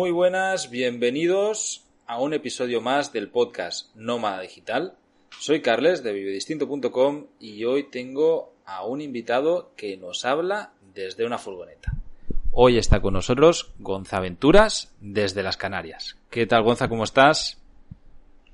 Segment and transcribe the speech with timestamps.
[0.00, 4.94] Muy buenas, bienvenidos a un episodio más del podcast Nómada Digital.
[5.38, 11.36] Soy Carles de vivedistinto.com y hoy tengo a un invitado que nos habla desde una
[11.36, 11.92] furgoneta.
[12.50, 16.16] Hoy está con nosotros Gonza Aventuras desde las Canarias.
[16.30, 16.88] ¿Qué tal Gonza?
[16.88, 17.60] ¿Cómo estás?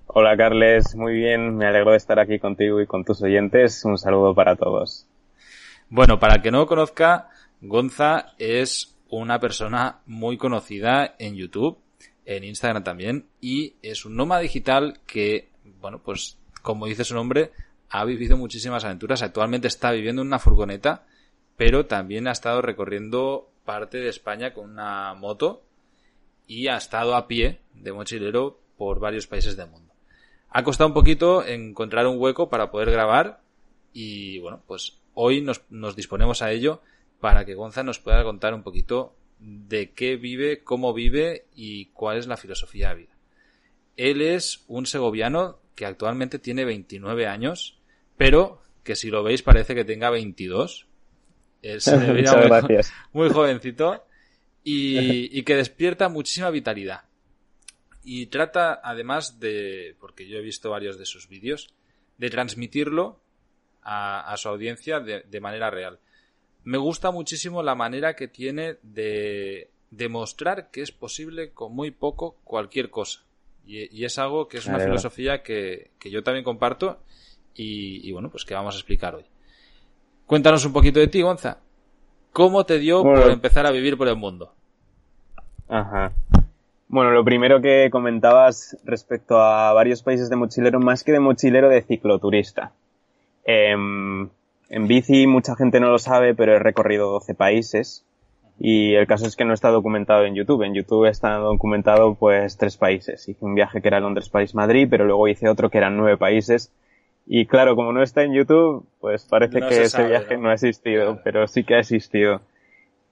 [0.09, 3.85] Hola Carles, muy bien, me alegro de estar aquí contigo y con tus oyentes.
[3.85, 5.07] Un saludo para todos.
[5.91, 11.79] Bueno, para el que no lo conozca, Gonza es una persona muy conocida en YouTube,
[12.25, 15.49] en Instagram también, y es un nómada digital que,
[15.81, 17.53] bueno, pues como dice su nombre,
[17.91, 19.23] ha vivido muchísimas aventuras.
[19.23, 21.07] Actualmente está viviendo en una furgoneta,
[21.57, 25.63] pero también ha estado recorriendo parte de España con una moto
[26.47, 29.93] y ha estado a pie de mochilero por varios países del mundo.
[30.51, 33.41] Ha costado un poquito encontrar un hueco para poder grabar
[33.93, 36.81] y bueno, pues hoy nos, nos disponemos a ello
[37.27, 42.19] para que Gonza nos pueda contar un poquito de qué vive, cómo vive y cuál
[42.19, 43.17] es la filosofía de vida.
[43.97, 47.81] Él es un segoviano que actualmente tiene 29 años,
[48.17, 50.87] pero que si lo veis parece que tenga 22.
[51.63, 52.23] Es muy,
[53.13, 54.07] muy jovencito
[54.63, 57.07] y, y que despierta muchísima vitalidad.
[58.05, 61.75] Y trata además de, porque yo he visto varios de sus vídeos,
[62.19, 63.21] de transmitirlo
[63.83, 65.99] a, a su audiencia de, de manera real
[66.67, 72.35] me gusta muchísimo la manera que tiene de demostrar que es posible con muy poco
[72.43, 73.21] cualquier cosa.
[73.65, 76.99] Y, y es algo que es una filosofía que, que, yo también comparto
[77.55, 79.25] y, y, bueno, pues que vamos a explicar hoy.
[80.27, 81.59] Cuéntanos un poquito de ti, Gonza.
[82.33, 84.53] ¿Cómo te dio bueno, por empezar a vivir por el mundo?
[85.69, 86.13] Ajá.
[86.89, 91.69] Bueno, lo primero que comentabas respecto a varios países de mochilero, más que de mochilero,
[91.69, 92.73] de cicloturista.
[93.45, 93.77] Eh,
[94.69, 98.05] en bici mucha gente no lo sabe, pero he recorrido 12 países
[98.59, 100.63] y el caso es que no está documentado en YouTube.
[100.63, 103.29] En YouTube está documentado pues tres países.
[103.29, 106.17] Hice un viaje que era Londres, París, Madrid, pero luego hice otro que eran nueve
[106.17, 106.73] países.
[107.27, 110.37] Y claro, como no está en YouTube, pues parece No que se ese sabe, viaje
[110.37, 110.45] ¿no?
[110.45, 110.51] ¿no?
[110.51, 111.21] ha existido, Claro.
[111.25, 112.41] pero sí que ha existido.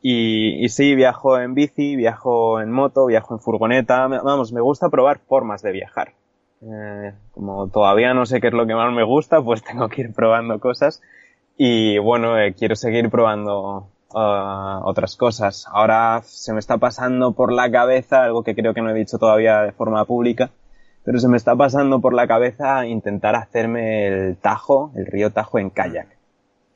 [0.00, 4.06] Y, y sí, viajo en bici, viajo en moto, viajo en furgoneta.
[4.06, 6.12] Vamos, me gusta probar formas de viajar.
[6.62, 10.02] Eh, como todavía no sé qué es lo que más me gusta, pues tengo que
[10.02, 11.02] ir probando cosas.
[11.56, 15.66] Y bueno, eh, quiero seguir probando ah, otras cosas.
[15.70, 19.18] Ahora se me está pasando por la cabeza, algo que creo que no he dicho
[19.18, 20.50] todavía de forma pública,
[21.04, 25.58] pero se me está pasando por la cabeza intentar hacerme el Tajo, el río Tajo
[25.58, 26.08] en kayak.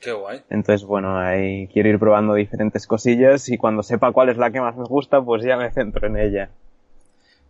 [0.00, 0.43] Qué guay.
[0.49, 4.60] Entonces, bueno, ahí quiero ir probando diferentes cosillas y cuando sepa cuál es la que
[4.60, 6.50] más me gusta, pues ya me centro en ella.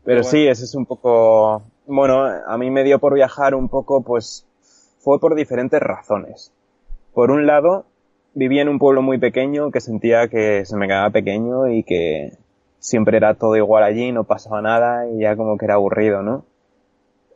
[0.04, 4.02] Pero sí, ese es un poco, bueno, a mí me dio por viajar un poco,
[4.02, 4.46] pues,
[5.00, 6.54] fue por diferentes razones.
[7.18, 7.86] Por un lado,
[8.34, 12.34] vivía en un pueblo muy pequeño que sentía que se me quedaba pequeño y que
[12.78, 16.44] siempre era todo igual allí, no pasaba nada y ya como que era aburrido, ¿no?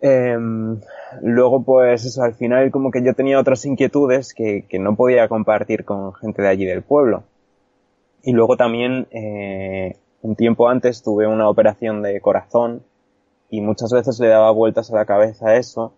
[0.01, 0.79] Em,
[1.21, 5.27] luego, pues eso, al final como que yo tenía otras inquietudes que, que no podía
[5.27, 7.25] compartir con gente de allí del pueblo.
[8.23, 12.85] Y luego también, eh, un tiempo antes tuve una operación de corazón
[13.51, 15.93] y muchas veces le daba vueltas a la cabeza eso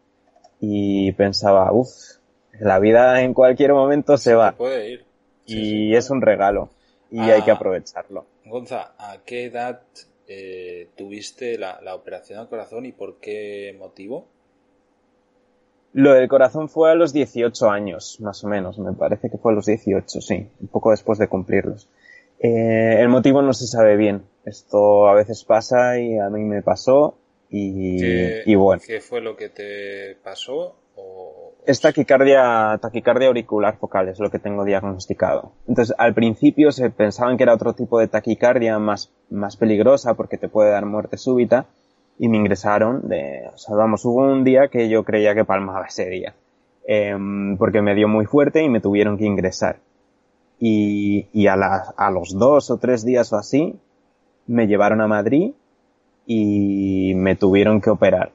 [0.58, 2.14] y pensaba, uff,
[2.60, 5.04] la vida en cualquier momento se va puede ir.
[5.46, 6.16] Sí, y sí, es claro.
[6.16, 6.68] un regalo
[7.10, 7.34] y Ah.
[7.34, 8.26] hay que aprovecharlo.
[8.46, 9.80] Gonza, ¿a qué edad
[10.26, 14.26] eh, tuviste la, la operación al corazón y por qué motivo?
[15.92, 18.78] Lo del corazón fue a los 18 años, más o menos.
[18.80, 20.48] Me parece que fue a los 18, sí.
[20.60, 21.88] Un poco después de cumplirlos.
[22.40, 24.24] Eh, el motivo no se sabe bien.
[24.44, 27.16] Esto a veces pasa y a mí me pasó.
[27.48, 28.82] Y, ¿Qué, y bueno.
[28.84, 30.74] ¿Qué fue lo que te pasó?
[30.96, 31.43] O...
[31.66, 35.52] Es taquicardia, taquicardia auricular focal, es lo que tengo diagnosticado.
[35.66, 40.36] Entonces, al principio se pensaban que era otro tipo de taquicardia más, más peligrosa porque
[40.36, 41.64] te puede dar muerte súbita
[42.18, 45.86] y me ingresaron de, o sea, vamos, hubo un día que yo creía que palmaba
[45.86, 46.34] ese día.
[46.86, 49.76] Em, porque me dio muy fuerte y me tuvieron que ingresar.
[50.60, 53.80] Y, y a, la- a los dos o tres días o así,
[54.46, 55.52] me llevaron a Madrid
[56.26, 58.32] y me tuvieron que operar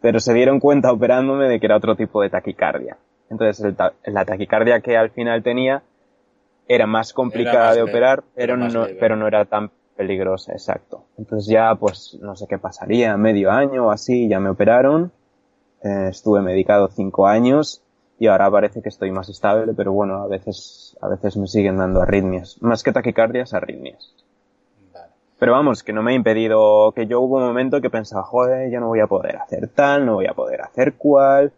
[0.00, 2.96] pero se dieron cuenta operándome de que era otro tipo de taquicardia.
[3.28, 5.82] Entonces, el ta- la taquicardia que al final tenía
[6.66, 11.04] era más complicada más de operar, era pero no, pero no era tan peligrosa, exacto.
[11.18, 15.12] Entonces ya, pues, no sé qué pasaría, medio año o así, ya me operaron.
[15.82, 17.82] Eh, estuve medicado cinco años
[18.18, 21.76] y ahora parece que estoy más estable, pero bueno, a veces, a veces me siguen
[21.78, 22.58] dando arritmias.
[22.60, 24.14] Más que taquicardias, arritmias.
[25.40, 28.70] Pero vamos, que no me ha impedido, que yo hubo un momento que pensaba, joder,
[28.70, 31.50] ya no voy a poder hacer tal, no voy a poder hacer cual.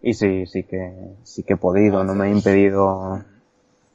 [0.00, 0.92] Y sí, sí que,
[1.24, 3.24] sí que he podido, no me ha impedido.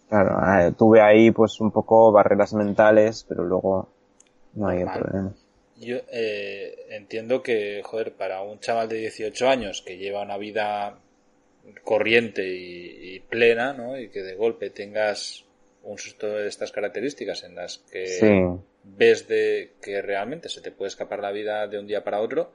[0.09, 3.87] Claro, tuve ahí pues un poco barreras mentales, pero luego
[4.55, 5.33] no hay problema.
[5.77, 10.97] Yo eh, entiendo que, joder, para un chaval de 18 años que lleva una vida
[11.85, 13.97] corriente y, y plena, ¿no?
[13.97, 15.45] Y que de golpe tengas
[15.83, 18.27] un susto de estas características en las que Sí,
[18.83, 22.53] ves de que realmente se te puede escapar la vida de un día para otro,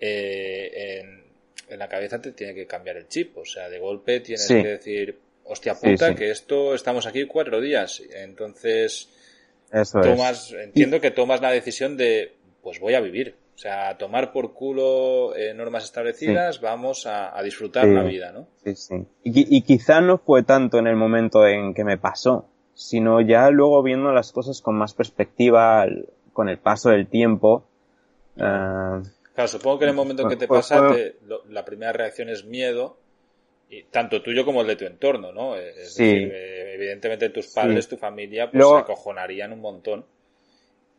[0.00, 1.24] eh, en,
[1.68, 3.36] en la cabeza te tiene que cambiar el chip.
[3.38, 4.54] O sea, de golpe tienes Sí.
[4.62, 6.14] que decir, hostia puta, sí.
[6.14, 8.02] que esto estamos aquí cuatro días.
[8.14, 9.08] Entonces,
[9.72, 13.34] eso tomas, entiendo que tomas la decisión de, pues voy a vivir.
[13.54, 17.90] O sea, tomar por culo eh, normas establecidas, vamos a, a disfrutar Sí.
[17.90, 18.48] la vida, ¿no?
[18.62, 18.94] Sí, sí.
[19.24, 23.48] Y, y quizá no fue tanto en el momento en que me pasó, sino ya
[23.50, 25.86] luego viendo las cosas con más perspectiva,
[26.32, 27.64] con el paso del tiempo.
[28.36, 29.02] eh,
[29.34, 32.44] Claro, supongo que en el momento que te pasa, te- lo- la primera reacción es
[32.44, 32.98] miedo,
[33.70, 35.56] y tanto tuyo como el de tu entorno, ¿no?
[35.56, 36.04] Eh, Es Sí.
[36.04, 37.90] decir, eh, evidentemente tus padres, Sí.
[37.90, 40.04] tu familia, pues Luego- se acojonarían un montón.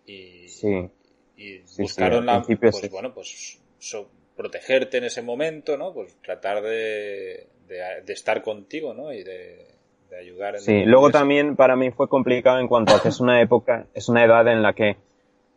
[0.06, 0.90] Y, sí,
[1.38, 5.94] y buscaron la, pues bueno, pues so- protegerte en ese momento, ¿no?
[5.94, 9.12] Pues tratar de, de, de estar contigo, ¿no?
[9.14, 9.66] Y de,
[10.10, 13.20] de ayudar en Sí, luego también para mí fue complicado en cuanto a que es
[13.20, 14.98] una época, es una edad en la que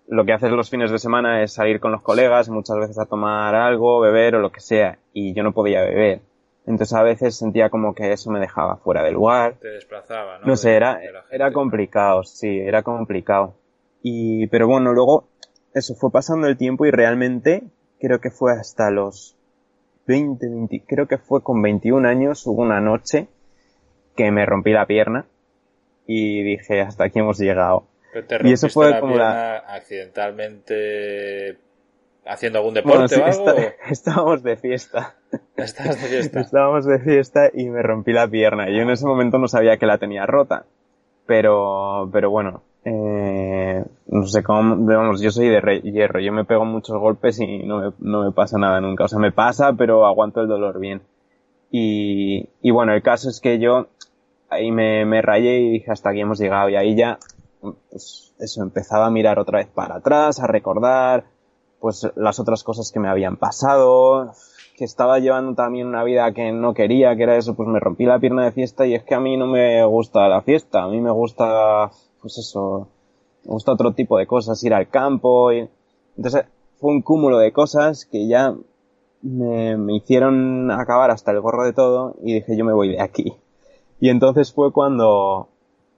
[0.09, 3.07] lo que haces los fines de semana es salir con los colegas, muchas veces a
[3.07, 6.21] tomar algo, beber o lo que sea, y yo no podía beber.
[6.67, 9.55] Entonces a veces sentía como que eso me dejaba fuera del lugar.
[9.61, 10.47] te desplazaba, ¿no?
[10.47, 13.55] No sé, era, de era complicado, sí, era complicado.
[14.03, 15.29] Y, pero bueno, luego,
[15.75, 17.63] eso fue pasando el tiempo y realmente
[18.01, 19.37] creo que fue hasta los
[20.07, 23.29] 20, 20, creo que fue con 21 años, hubo una noche
[24.17, 25.27] que me rompí la pierna
[26.07, 27.85] y dije, hasta aquí hemos llegado.
[28.13, 31.57] Pero te y eso fue la como pierna accidentalmente
[32.27, 33.49] haciendo algún Bueno, deporte sí, o algo.
[33.49, 35.15] está- estábamos de fiesta.
[35.57, 36.41] Estabas de fiesta.
[36.41, 38.69] Estábamos de fiesta y me rompí la pierna.
[38.69, 40.65] Yo en ese momento no sabía que la tenía rota.
[41.27, 46.19] Pero, pero bueno, eh, no sé cómo, vamos, yo soy de re- hierro.
[46.19, 49.05] Yo me pego muchos golpes y no me, no me pasa nada nunca.
[49.05, 51.03] O sea, me pasa, pero aguanto el dolor bien.
[51.71, 53.87] Y, y bueno, el caso es que yo
[54.51, 56.69] ahí me, me rayé y dije hasta aquí hemos llegado.
[56.69, 57.19] Y ahí ya,
[57.61, 61.25] pues eso, empezaba a mirar otra vez para atrás, a recordar,
[61.81, 64.33] pues las otras cosas que me habían pasado,
[64.77, 68.05] que estaba llevando también una vida que no quería, que era eso, pues me rompí
[68.05, 70.89] la pierna de fiesta y es que a mí no me gusta la fiesta, a
[70.89, 72.89] mí me gusta, pues eso,
[73.45, 75.69] me gusta otro tipo de cosas, ir al campo y...
[76.17, 76.45] Entonces
[76.79, 78.55] fue un cúmulo de cosas que ya
[79.23, 83.01] me, me hicieron acabar hasta el gorro de todo y dije yo me voy de
[83.01, 83.37] aquí.
[84.01, 85.49] Y entonces fue cuando,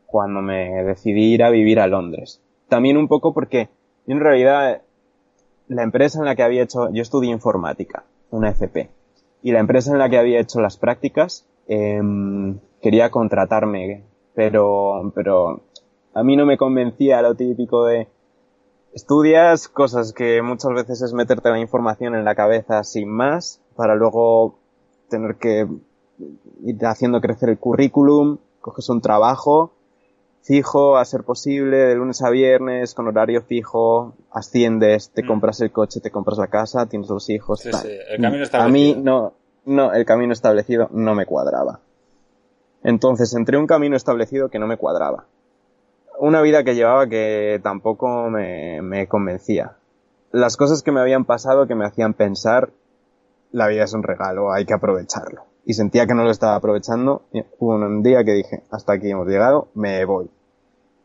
[0.07, 2.43] cuando me decidí ir a vivir a Londres.
[2.69, 3.69] También un poco porque
[4.07, 4.83] en realidad
[5.69, 8.91] la empresa en la que había hecho, yo estudié informática, una FP,
[9.43, 15.63] y la empresa en la que había hecho las prácticas em, quería contratarme, pero, pero
[16.15, 18.09] a mí no me convencía lo típico de
[18.93, 23.95] estudias cosas que muchas veces es meterte la información en la cabeza sin más para
[23.95, 24.59] luego
[25.09, 25.67] tener que
[26.65, 29.73] ir haciendo crecer el currículum, coges un trabajo
[30.45, 35.27] fijo a ser posible de lunes a viernes con horario fijo, asciendes, te Mm.
[35.29, 37.83] compras el coche, te compras la casa, tienes los hijos, Sí, tal.
[37.83, 39.35] sí, el camino A mí no,
[39.67, 41.79] no, el camino establecido no me cuadraba.
[42.83, 45.27] Entonces entré un camino establecido que no me cuadraba.
[46.19, 49.77] Una vida que llevaba que tampoco me, me convencía.
[50.33, 52.71] Las cosas que me habían pasado que me hacían pensar,
[53.53, 55.45] la vida es un regalo, hay que aprovecharlo.
[55.65, 57.23] Y sentía que no lo estaba aprovechando.
[57.59, 60.29] Hubo un día que dije, hasta aquí hemos llegado, me voy.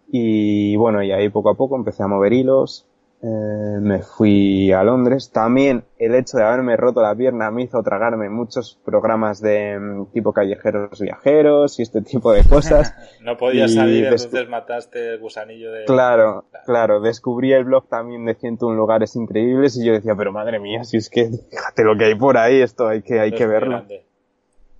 [0.09, 2.87] Y bueno, y ahí poco a poco empecé a mover hilos,
[3.19, 5.31] eh, me fui a Londres.
[5.31, 10.05] También el hecho de haberme roto la pierna me hizo tragarme muchos programas de mm,
[10.11, 12.93] tipo callejeros viajeros y este tipo de cosas.
[13.21, 15.85] No podías Y salir, entonces mataste el gusanillo de...
[15.85, 20.59] Claro, claro, descubrí el blog también de 101 lugares increíbles y yo decía, pero madre
[20.59, 23.45] mía, si es que fíjate lo que hay por ahí, esto hay que, hay que
[23.45, 23.77] verlo.
[23.77, 24.05] grande.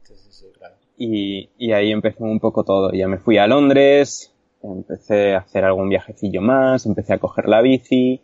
[0.04, 0.76] Sí, sí, sí, claro.
[0.98, 2.92] Y, y ahí empezó un poco todo.
[2.92, 7.62] Ya me fui a Londres, empecé a hacer algún viajecillo más, empecé a coger la
[7.62, 8.22] bici.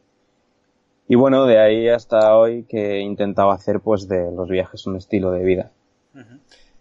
[1.07, 4.95] Y bueno, de ahí hasta hoy que he intentado hacer pues de los viajes un
[4.95, 5.71] estilo de vida.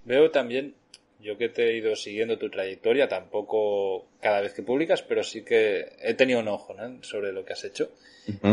[0.04, 0.74] Veo también,
[1.20, 5.42] yo que te he ido siguiendo tu trayectoria, tampoco cada vez que publicas, pero sí
[5.42, 7.90] que he tenido un ojo sobre lo que has hecho.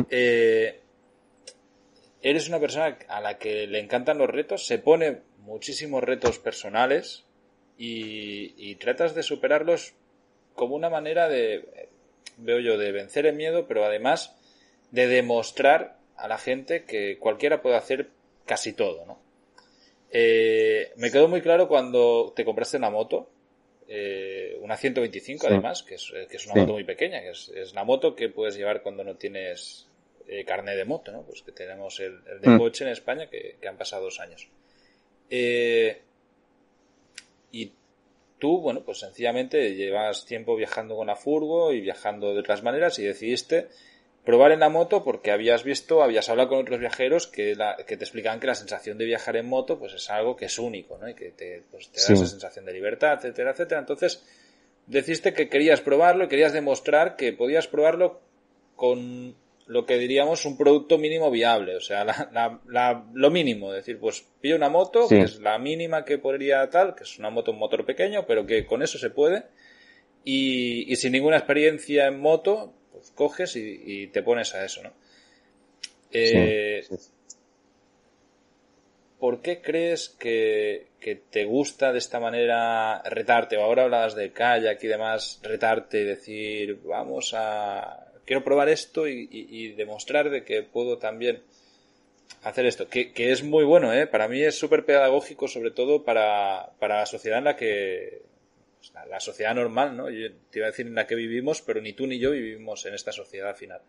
[0.10, 0.80] eh,
[2.22, 7.26] eres una persona a la que le encantan los retos, se pone muchísimos retos personales
[7.80, 9.94] y, y tratas de superarlos
[10.54, 11.90] como una manera de,
[12.38, 14.36] veo yo, de vencer el miedo, pero además
[14.92, 18.10] de demostrar a la gente que cualquiera puede hacer
[18.46, 19.20] casi todo, ¿no?
[20.12, 23.30] Eh, me quedó muy claro cuando te compraste una moto,
[23.88, 27.74] eh, una 125 además, que es, que es una moto muy pequeña, que es, es,
[27.74, 29.88] la moto que puedes llevar cuando no tienes
[30.28, 31.24] eh, carnet de moto, ¿no?
[31.24, 32.58] Pues que tenemos el, el de mm.
[32.58, 34.48] coche en España que, que, han pasado dos años.
[35.30, 36.02] Eh,
[38.40, 42.98] tú, bueno, pues sencillamente llevas tiempo viajando con la furgo y viajando de otras maneras
[43.00, 43.68] y decidiste
[44.24, 47.98] probar en la moto porque habías visto, habías hablado con otros viajeros que, la, que
[47.98, 50.98] te explicaban que la sensación de viajar en moto pues es algo que es único,
[50.98, 51.10] ¿no?
[51.10, 53.80] Y que te, pues, te da esa sensación de libertad, etcétera, etcétera.
[53.80, 54.24] Entonces,
[54.88, 58.20] decidiste que querías probarlo y querías demostrar que podías probarlo
[58.76, 59.36] con
[59.70, 63.86] lo que diríamos un producto mínimo viable, o sea, la, la, la, lo mínimo, es
[63.86, 65.16] decir, pues pillo una moto, sí.
[65.16, 68.48] que es la mínima que podría tal, que es una moto, un motor pequeño, pero
[68.48, 69.44] que con eso se puede,
[70.24, 74.82] y, y sin ninguna experiencia en moto, pues coges y, y te pones a eso,
[74.82, 74.92] ¿no?
[76.12, 77.12] Eh, sí, sí.
[79.20, 83.58] ¿Por qué crees que, que, te gusta de esta manera retarte?
[83.58, 89.08] O ahora hablabas de kayak y demás, retarte y decir, vamos a, quiero probar esto
[89.08, 91.42] y, y, y, demostrar de que puedo también
[92.44, 94.06] hacer esto, que, que es muy bueno, ¿eh?
[94.06, 98.22] Para mí es súper pedagógico, sobre todo para, para la sociedad en la que,
[98.78, 100.12] pues, la, la, sociedad normal, ¿no?
[100.12, 102.86] Yo te iba a decir en la que vivimos, pero ni tú ni yo vivimos
[102.86, 103.82] en esta sociedad final.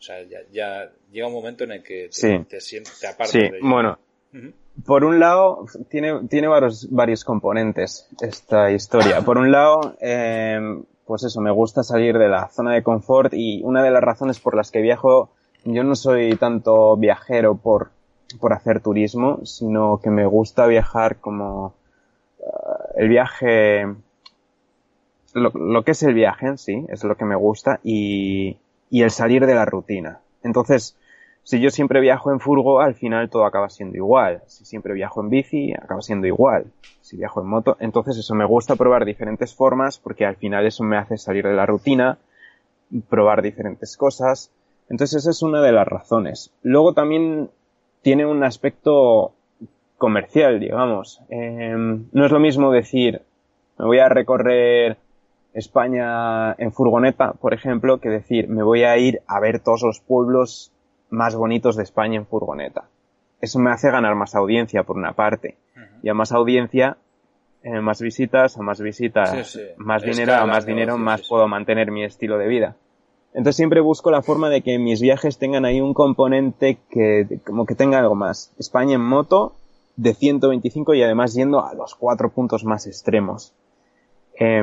[0.00, 2.44] O sea, ya, ya llega un momento en el que te, sí.
[2.48, 3.38] te sientes, te apartas sí.
[3.38, 3.68] de ello.
[3.70, 3.98] bueno.
[4.32, 4.52] Uh -huh.
[4.84, 9.20] Por un lado, tiene, tiene varios, varios componentes esta historia.
[9.20, 10.58] Por un lado, eh,
[11.06, 14.40] pues eso, me gusta salir de la zona de confort y una de las razones
[14.40, 15.30] por las que viajo,
[15.64, 17.90] yo no soy tanto viajero por,
[18.40, 21.74] por hacer turismo, sino que me gusta viajar como
[22.38, 23.86] uh, el viaje,
[25.32, 28.58] lo, lo, que es el viaje en sí, es lo que me gusta y,
[28.90, 30.20] y el salir de la rutina.
[30.42, 30.96] Entonces,
[31.44, 34.42] si yo siempre viajo en furgo, al final todo acaba siendo igual.
[34.48, 36.66] Si siempre viajo en bici, acaba siendo igual.
[37.06, 40.82] Si viajo en moto, entonces eso me gusta probar diferentes formas porque al final eso
[40.82, 42.18] me hace salir de la rutina,
[43.08, 44.50] probar diferentes cosas.
[44.88, 46.52] Entonces esa es una de las razones.
[46.64, 47.48] Luego también
[48.02, 49.34] tiene un aspecto
[49.98, 51.20] comercial, digamos.
[51.28, 53.22] Eh, no es lo mismo decir,
[53.78, 54.96] me voy a recorrer
[55.54, 60.00] España en furgoneta, por ejemplo, que decir, me voy a ir a ver todos los
[60.00, 60.72] pueblos
[61.10, 62.88] más bonitos de España en furgoneta.
[63.40, 65.56] Eso me hace ganar más audiencia, por una parte.
[65.76, 66.00] Uh -huh.
[66.02, 66.96] Y a más audiencia,
[67.62, 69.66] eh, más visitas, a más visitas, sí, sí.
[69.76, 72.76] más es dinero, a más dinero, más sí, puedo mantener mi estilo de vida.
[73.34, 77.66] Entonces siempre busco la forma de que mis viajes tengan ahí un componente que, como
[77.66, 78.54] que tenga algo más.
[78.58, 79.54] España en moto,
[79.96, 83.52] de 125 y además yendo a los cuatro puntos más extremos.
[84.38, 84.62] Eh,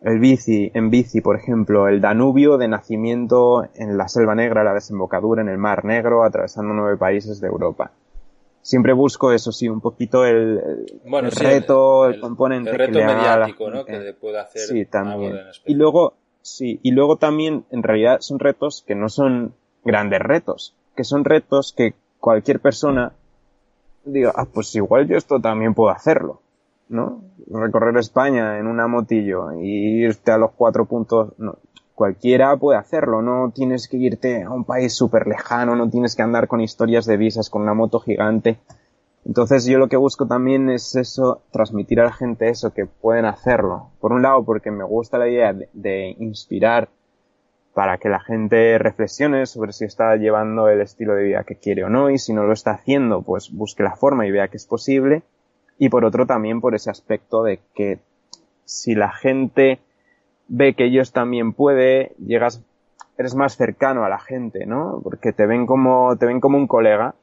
[0.00, 4.74] el bici, en bici, por ejemplo, el Danubio de nacimiento en la Selva Negra, la
[4.74, 7.90] desembocadura en el Mar Negro, atravesando nueve países de Europa.
[8.62, 12.70] Siempre busco eso sí, un poquito el, el, bueno, el sí, reto, el, el, componente
[12.70, 13.84] el reto que le mediático, ¿no?
[13.84, 15.38] Que pueda hacer sí, también.
[15.64, 20.74] Y luego, sí, y luego también, en realidad, son retos que no son grandes retos,
[20.96, 23.12] que son retos que cualquier persona
[24.04, 26.40] diga, ah, pues igual yo esto también puedo hacerlo
[26.88, 27.22] ¿no?
[27.50, 31.56] Recorrer España en una motillo y irte a los cuatro puntos, no.
[31.98, 36.22] Cualquiera puede hacerlo, no tienes que irte a un país súper lejano, no tienes que
[36.22, 38.58] andar con historias de visas, con una moto gigante.
[39.24, 43.24] Entonces yo lo que busco también es eso, transmitir a la gente eso, que pueden
[43.24, 43.90] hacerlo.
[43.98, 46.88] Por un lado, porque me gusta la idea de, de inspirar
[47.74, 51.82] para que la gente reflexione sobre si está llevando el estilo de vida que quiere
[51.82, 54.58] o no, y si no lo está haciendo, pues busque la forma y vea que
[54.58, 55.24] es posible
[55.80, 57.98] y por otro también por ese aspecto de que
[58.64, 59.80] si la gente
[60.48, 62.62] ve que ellos también puede, llegas,
[63.16, 65.00] eres más cercano a la gente, ¿no?
[65.02, 67.14] Porque te ven como, te ven como un colega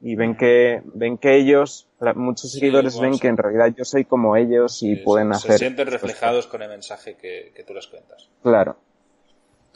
[0.00, 4.06] y ven que, ven que ellos, muchos seguidores sí, ven que en realidad yo soy
[4.06, 5.52] como ellos y sí, pueden hacer.
[5.52, 8.28] Se sienten reflejados con el mensaje que, que tú les cuentas.
[8.42, 8.76] Claro.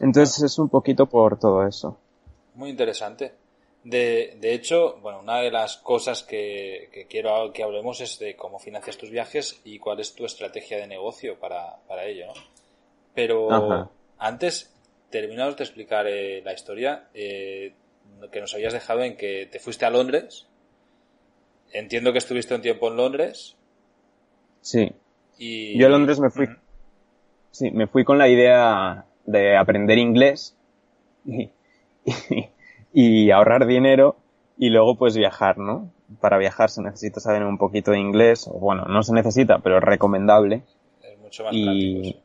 [0.01, 1.99] Entonces es un poquito por todo eso.
[2.55, 3.33] Muy interesante.
[3.85, 8.35] De, de, hecho, bueno, una de las cosas que, que, quiero que hablemos es de
[8.35, 12.33] cómo financias tus viajes y cuál es tu estrategia de negocio para, para ello, ¿no?
[13.15, 13.91] Pero Ajá.
[14.19, 14.73] antes,
[15.11, 17.73] terminados de explicar eh, la historia, eh,
[18.33, 20.47] que nos habías dejado en que te fuiste a Londres.
[21.73, 23.57] Entiendo que estuviste un tiempo en Londres.
[24.61, 24.93] Sí.
[25.39, 25.79] Y...
[25.79, 26.49] Yo a Londres me fui.
[27.51, 30.57] Sí, me fui con la idea de aprender inglés
[31.25, 31.51] y,
[32.05, 32.49] y-
[32.93, 34.17] y ahorrar dinero
[34.59, 35.91] y luego pues viajar, ¿no?
[36.21, 39.79] Para viajar se necesita saber un poquito de inglés, o bueno, no se necesita, pero
[39.79, 40.63] es recomendable.
[41.03, 42.03] Es mucho más Y práctico.
[42.05, 42.24] sí,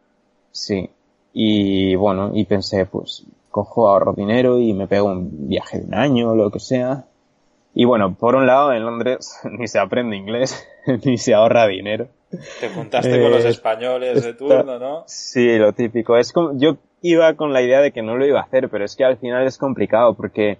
[1.34, 5.96] y bueno, y pensé, pues cojo, ahorro dinero y me pego un viaje de un
[5.96, 7.06] año o lo que sea.
[7.74, 10.68] Y bueno, por un lado, en Londres ni se aprende inglés,
[11.06, 12.08] ni se ahorra dinero.
[12.32, 12.38] sí.
[12.60, 15.04] Te juntaste con los eh, españoles de turno, ¿no?
[15.08, 16.18] Sí, lo típico.
[16.18, 18.86] Es como, yo iba con la idea de que no lo iba a hacer, pero
[18.86, 20.58] es que al final es complicado porque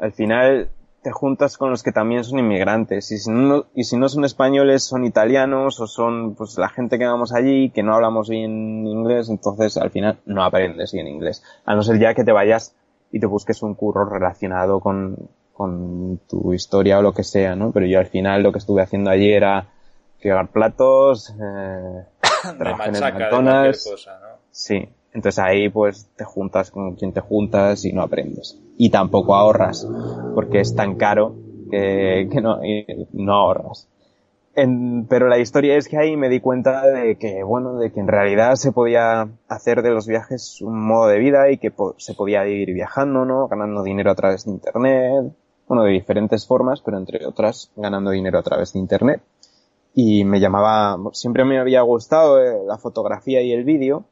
[0.00, 0.68] al final
[1.02, 4.24] te juntas con los que también son inmigrantes y si no, y si no son
[4.24, 8.86] españoles son italianos o son pues la gente que vamos allí que no hablamos bien
[8.86, 11.42] inglés, entonces al final no aprendes bien inglés.
[11.64, 12.76] A no ser ya que te vayas
[13.10, 17.72] y te busques un curro relacionado con, con tu historia o lo que sea, ¿no?
[17.72, 19.68] Pero yo al final lo que estuve haciendo allí era
[20.20, 22.04] fregar platos, eh,
[22.44, 24.28] De trabajar en el machaca, de cosa, ¿no?
[24.50, 24.88] Sí.
[25.14, 28.58] Entonces ahí pues te juntas con quien te juntas y no aprendes.
[28.78, 29.86] Y tampoco ahorras,
[30.34, 31.34] porque es tan caro
[31.70, 32.60] que, no,
[33.12, 33.88] no ahorras.
[34.54, 38.08] Pero la historia es que ahí me di cuenta de que, bueno, de que en
[38.08, 42.46] realidad se podía hacer de los viajes un modo de vida y que se podía
[42.46, 43.48] ir viajando, ¿no?
[43.48, 45.32] Ganando dinero a través de internet.
[45.66, 49.22] Bueno, de diferentes formas, pero entre otras ganando dinero a través de internet.
[49.94, 54.04] Y me llamaba, siempre me había gustado eh, la fotografía y el vídeo.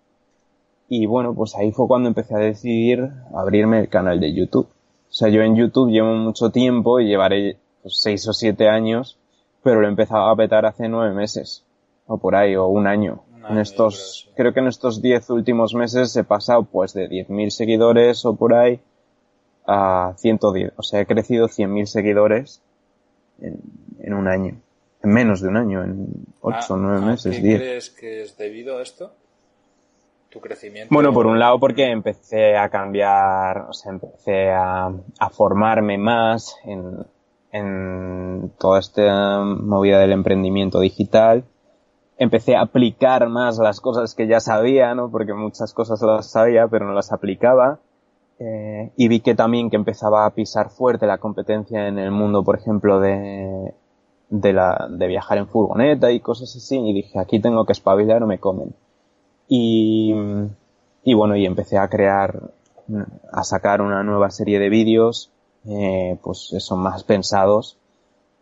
[0.92, 4.66] Y bueno, pues ahí fue cuando empecé a decidir abrirme el canal de YouTube.
[4.66, 9.16] O sea, yo en YouTube llevo mucho tiempo y llevaré pues, seis o siete años,
[9.62, 11.64] pero lo he empezado a petar hace nueve meses.
[12.08, 13.22] O por ahí, o un año.
[13.48, 18.24] En estos, creo, que en estos diez últimos meses he pasado pues de 10.000 seguidores
[18.24, 18.80] o por ahí
[19.68, 20.72] a 110.
[20.76, 22.60] O sea, he crecido 100.000 seguidores
[23.40, 23.60] en,
[24.00, 24.56] en un año.
[25.04, 26.08] En menos de un año, en
[26.40, 27.58] ocho o Ah, nueve ¿a meses, ¿Qué diez.
[27.60, 29.12] crees que es debido a esto?
[30.90, 36.56] Bueno, por un lado porque empecé a cambiar, o sea, empecé a, a formarme más
[36.64, 37.04] en,
[37.52, 41.44] en toda esta movida del emprendimiento digital.
[42.16, 45.10] Empecé a aplicar más las cosas que ya sabía, ¿no?
[45.10, 47.80] Porque muchas cosas las sabía, pero no las aplicaba.
[48.38, 52.42] Eh, y vi que también que empezaba a pisar fuerte la competencia en el mundo,
[52.44, 53.74] por ejemplo, de,
[54.28, 56.78] de la, de viajar en furgoneta y cosas así.
[56.78, 58.74] Y dije, aquí tengo que espabilar o me comen.
[59.52, 60.14] Y,
[61.02, 62.40] y bueno, y empecé a crear,
[63.32, 65.32] a sacar una nueva serie de vídeos,
[65.68, 67.76] eh, pues eso, más pensados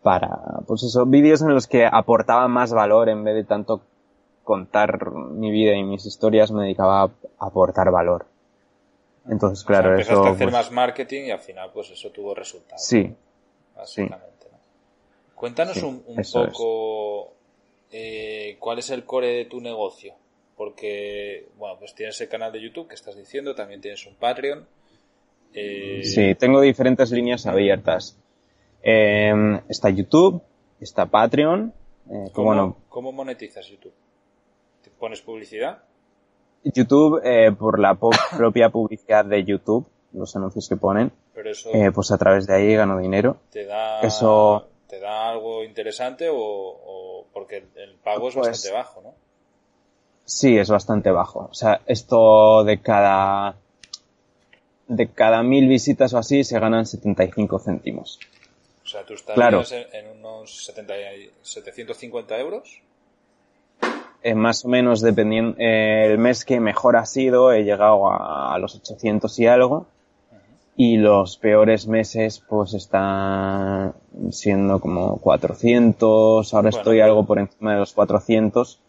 [0.03, 3.81] para, pues eso, vídeos en los que aportaba más valor en vez de tanto
[4.43, 8.27] contar mi vida y mis historias, me dedicaba a aportar valor.
[9.27, 11.89] Entonces, O sea, claro, empezaste eso, a hacer pues, más marketing y al final pues
[11.89, 12.85] eso tuvo resultados.
[12.85, 13.13] sí,
[13.75, 14.45] básicamente.
[14.51, 14.57] ¿no?
[15.33, 17.33] Cuéntanos Sí, un, un poco
[17.91, 20.13] eh, cuál es el core de tu negocio.
[20.69, 24.67] Porque, bueno, pues tienes el canal de YouTube que estás diciendo, también tienes un Patreon.
[25.53, 28.19] Eh, Sí, tengo diferentes líneas abiertas.
[28.83, 29.31] Eh,
[29.69, 30.41] está YouTube,
[30.81, 31.73] está Patreon,
[32.11, 33.93] eh, ¿Cómo, monetizas YouTube?
[34.83, 35.81] ¿Te pones publicidad?
[36.65, 37.97] YouTube, eh, por la
[38.37, 42.55] propia publicidad de YouTube, los anuncios que ponen, Pero eso eh, pues a través de
[42.55, 43.37] ahí gano dinero.
[43.49, 48.47] te da eso- te da algo interesante o, o- porque el, el pago es Pues-
[48.49, 49.28] bastante bajo, ¿no?
[50.29, 51.47] Sí, es bastante bajo.
[51.51, 53.55] O sea, esto de cada,
[54.87, 58.19] de cada mil visitas o así se ganan 75 céntimos.
[58.85, 59.63] O sea, tú estás Claro.
[59.71, 62.79] en, en unos 70 y- 750 euros.
[64.21, 68.53] Eh, más o menos dependiendo, eh, el mes que mejor ha sido he llegado a,
[68.53, 69.87] a los 800 y algo.
[70.75, 73.93] Y los peores meses pues están
[74.29, 78.79] siendo como 400, ahora Bueno, estoy algo por encima de los 400,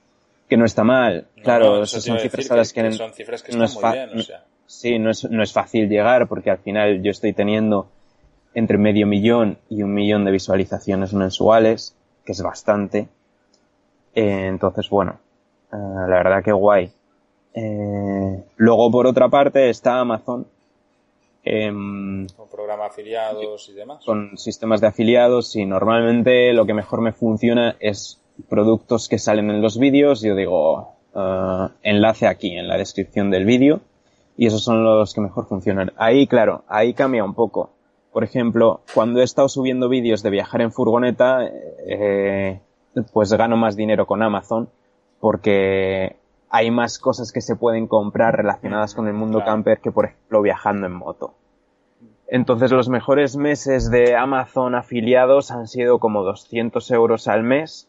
[0.51, 1.29] que no está mal.
[1.43, 3.99] Claro, no, eso son cifras a las que, que son cifras que no están es
[3.99, 4.45] muy bien, o sea.
[4.67, 7.89] Sí, no es, no es fácil llegar porque al final yo estoy teniendo
[8.53, 13.09] entre medio millón y un millón de visualizaciones mensuales, que es bastante.
[14.15, 15.21] Eh, entonces, bueno,
[15.73, 16.91] eh, la verdad que guay.
[17.55, 20.47] Eh, luego, por otra parte, está Amazon,
[21.45, 24.05] em, Con programa afiliados y demás.
[24.05, 29.51] con sistemas de afiliados y normalmente lo que mejor me funciona es productos que salen
[29.51, 30.23] en los vídeos.
[30.23, 33.81] Yo digo, eh, enlace aquí en la descripción del vídeo
[34.37, 35.93] y esos son los que mejor funcionan.
[35.97, 37.71] Ahí, claro, ahí cambia un poco.
[38.13, 41.41] Por ejemplo, cuando he estado subiendo vídeos de viajar en furgoneta,
[41.87, 42.61] eh,
[43.13, 44.69] pues gano más dinero con Amazon
[45.21, 46.17] porque
[46.49, 49.53] hay más cosas que se pueden comprar relacionadas con el mundo Claro.
[49.53, 51.35] camper que, por ejemplo, viajando en moto.
[52.27, 57.89] Entonces los mejores meses de Amazon afiliados han sido como 200 euros al mes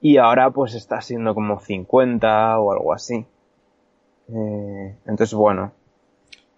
[0.00, 3.26] y ahora pues está siendo como 50 o algo así.
[4.28, 5.72] Eh, entonces bueno.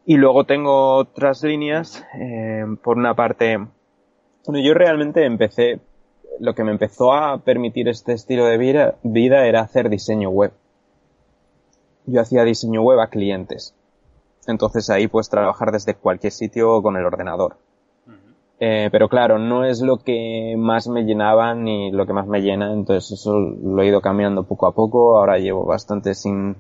[0.04, 3.56] Y luego tengo otras líneas, eh, por una parte,
[4.46, 5.80] bueno, yo realmente empecé,
[6.40, 10.52] lo que me empezó a permitir este estilo de vida, vida era hacer diseño web.
[12.06, 13.76] Yo hacía diseño web a clientes.
[14.48, 17.56] Entonces ahí puedes trabajar desde cualquier sitio con el ordenador.
[18.64, 22.42] Eh, pero claro, no es lo que más me llenaba ni lo que más me
[22.42, 25.16] llena, entonces eso lo he ido cambiando poco a poco.
[25.18, 26.54] Ahora llevo bastante sin,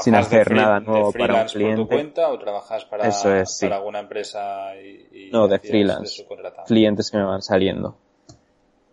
[0.00, 1.76] sin hacer nada nuevo para un cliente.
[1.76, 3.64] por tu cuenta o trabajas para, Eso es, sí.
[3.64, 6.26] para alguna empresa y, y No, de freelance.
[6.66, 7.96] clientes que me van saliendo.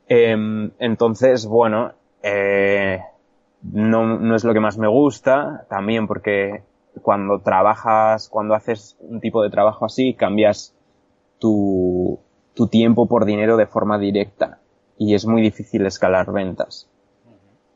[0.07, 1.91] Em, entonces, bueno,
[2.23, 3.01] eh,
[3.61, 6.63] no, no es lo que más me gusta, también porque
[7.01, 10.73] cuando trabajas, cuando haces un tipo de trabajo así, cambias
[11.39, 12.21] tu,
[12.57, 14.59] tu tiempo por dinero de forma directa
[14.97, 16.89] y es muy difícil escalar ventas.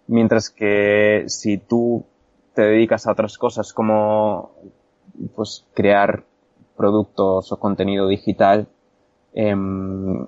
[0.08, 2.04] Mientras que si tú
[2.56, 4.52] te dedicas a otras cosas como
[5.36, 6.24] pues crear
[6.76, 8.68] productos o contenido digital,
[9.34, 10.26] em,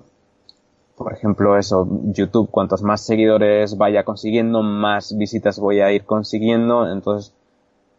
[0.96, 6.88] por ejemplo, eso, YouTube, cuantos más seguidores vaya consiguiendo, más visitas voy a ir consiguiendo,
[6.88, 7.34] entonces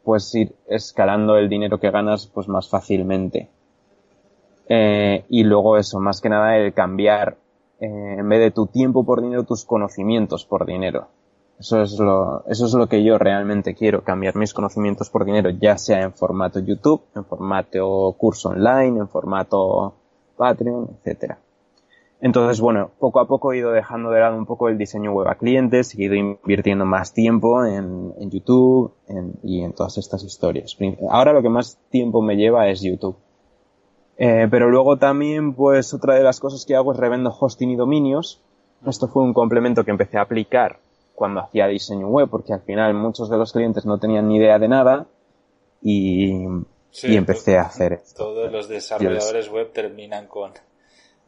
[0.05, 3.49] puedes ir escalando el dinero que ganas pues más fácilmente.
[4.67, 7.37] Eh, y luego eso, más que nada el cambiar,
[7.79, 11.07] eh, en vez de tu tiempo por dinero, tus conocimientos por dinero.
[11.59, 15.49] Eso es lo, eso es lo que yo realmente quiero, cambiar mis conocimientos por dinero,
[15.51, 19.93] ya sea en formato YouTube, en formato curso online, en formato
[20.35, 21.37] Patreon, etcétera.
[22.19, 25.27] Entonces, bueno, poco a poco he ido dejando de lado un poco el diseño web
[25.27, 28.93] a clientes, he ido invirtiendo más tiempo en, en YouTube
[29.43, 30.75] y en todas estas historias.
[31.09, 33.17] Ahora lo que más tiempo me lleva es YouTube.
[34.17, 37.75] Eh, pero luego también, pues otra de las cosas que hago es revendo hosting y
[37.75, 38.41] dominios.
[38.87, 40.79] Esto fue un complemento que empecé a aplicar
[41.15, 44.59] cuando hacía diseño web, porque al final muchos de los clientes no tenían ni idea
[44.59, 45.07] de nada
[45.81, 46.45] y,
[46.91, 48.23] Sí, y empecé a hacer esto.
[48.23, 50.51] Todos los desarrolladores web terminan con,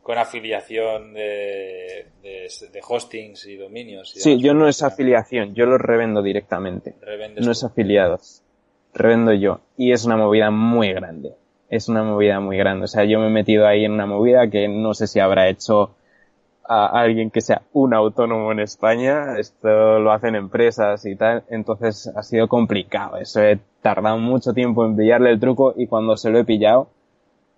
[0.01, 4.15] con afiliación de, de, de hostings y dominios.
[4.15, 6.95] y Sí, yo no es afiliación, yo los revendo directamente.
[7.01, 8.43] revendes No es afiliados.
[8.93, 9.59] Revendo yo.
[9.77, 11.35] Y es una movida muy grande.
[11.69, 12.85] Es una movida muy grande.
[12.85, 15.49] O sea, yo me he metido ahí en una movida que no sé si habrá
[15.49, 15.91] hecho
[16.63, 19.37] a alguien que sea un autónomo en España.
[19.37, 21.43] Esto lo hacen empresas y tal.
[21.49, 23.17] Entonces ha sido complicado.
[23.17, 26.89] Eso he tardado mucho tiempo en pillarle el truco y cuando se lo he pillado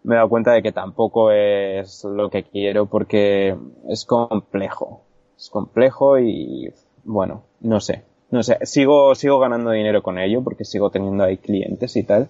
[0.03, 3.55] me he dado cuenta de que tampoco es lo que quiero porque
[3.87, 5.01] es complejo.
[5.37, 8.03] Es complejo y bueno, no sé.
[8.31, 12.29] No sé, sigo, sigo ganando dinero con ello porque sigo teniendo ahí clientes y tal.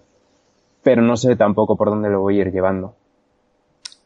[0.84, 2.96] Pero no sé tampoco por dónde lo voy a ir llevando.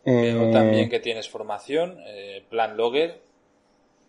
[0.05, 3.21] Veo Eh, también que tienes formación, eh, Plan Logger,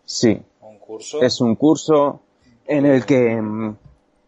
[0.03, 1.21] Sí, un curso.
[1.21, 2.19] es un curso
[2.67, 3.75] en el que, mm,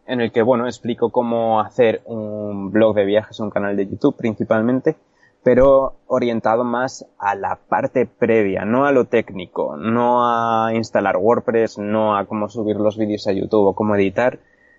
[0.06, 4.16] en el que, bueno, explico cómo hacer un blog de viajes, un canal de YouTube
[4.16, 4.96] principalmente,
[5.42, 11.78] pero orientado más a la parte previa, no a lo técnico, no a instalar WordPress,
[11.78, 14.38] no a cómo subir los vídeos a YouTube o cómo editar,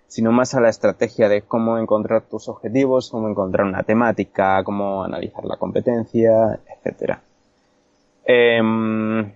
[0.10, 5.04] sino más a la estrategia de cómo encontrar tus objetivos, cómo encontrar una temática, cómo
[5.04, 7.22] analizar la competencia, etcétera.
[8.26, 9.32] Em,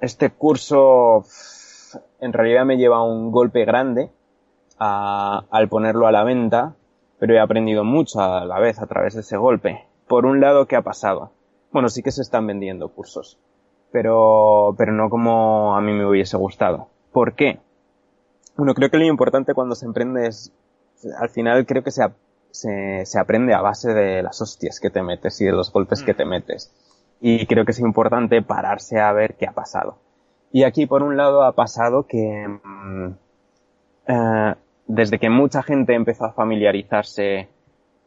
[0.00, 1.24] este curso
[2.20, 4.10] en realidad me lleva un golpe grande
[4.78, 6.74] a- al ponerlo a la venta,
[7.18, 9.84] pero he aprendido mucho a la vez a través de ese golpe.
[10.08, 11.30] Por un lado, ¿qué ha pasado?
[11.70, 13.38] Bueno, sí que se están vendiendo cursos,
[13.92, 16.88] pero, pero no como a mí me hubiese gustado.
[17.12, 17.60] ¿Por qué?
[18.56, 20.52] Bueno, creo que lo importante cuando se emprende es,
[21.18, 22.04] al final creo que se,
[22.50, 26.02] se, se aprende a base de las hostias que te metes y de los golpes
[26.02, 26.72] que te metes.
[27.20, 29.96] Y creo que es importante pararse a ver qué ha pasado.
[30.52, 33.08] Y aquí, por un lado, ha pasado que mm,
[34.08, 34.54] eh,
[34.86, 37.48] desde que mucha gente empezó a familiarizarse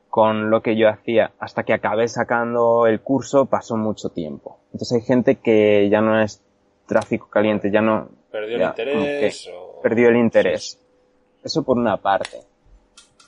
[0.09, 4.59] con lo que yo hacía hasta que acabé sacando el curso, pasó mucho tiempo.
[4.73, 6.41] Entonces hay gente que ya no es
[6.87, 8.09] tráfico caliente, ya no...
[8.31, 9.47] Perdió el ya, como interés.
[9.47, 10.79] o- perdió el interés.
[11.43, 12.41] Eso por una parte.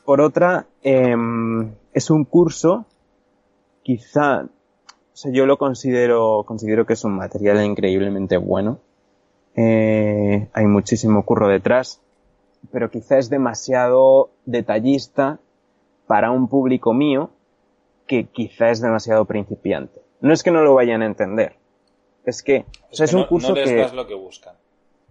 [0.03, 2.87] Por otra, em, es un curso,
[3.83, 8.79] quizá, o sea, yo lo considero, considero que es un material increíblemente bueno.
[9.55, 12.01] Eh, hay muchísimo curro detrás,
[12.71, 15.39] pero quizá es demasiado detallista
[16.07, 17.29] para un público mío
[18.07, 20.01] que quizá es demasiado principiante.
[20.21, 21.53] No es que no lo vayan a entender,
[22.25, 23.75] es que, o Es sea, que es un no, curso no les que...
[23.75, 24.55] das lo que buscan,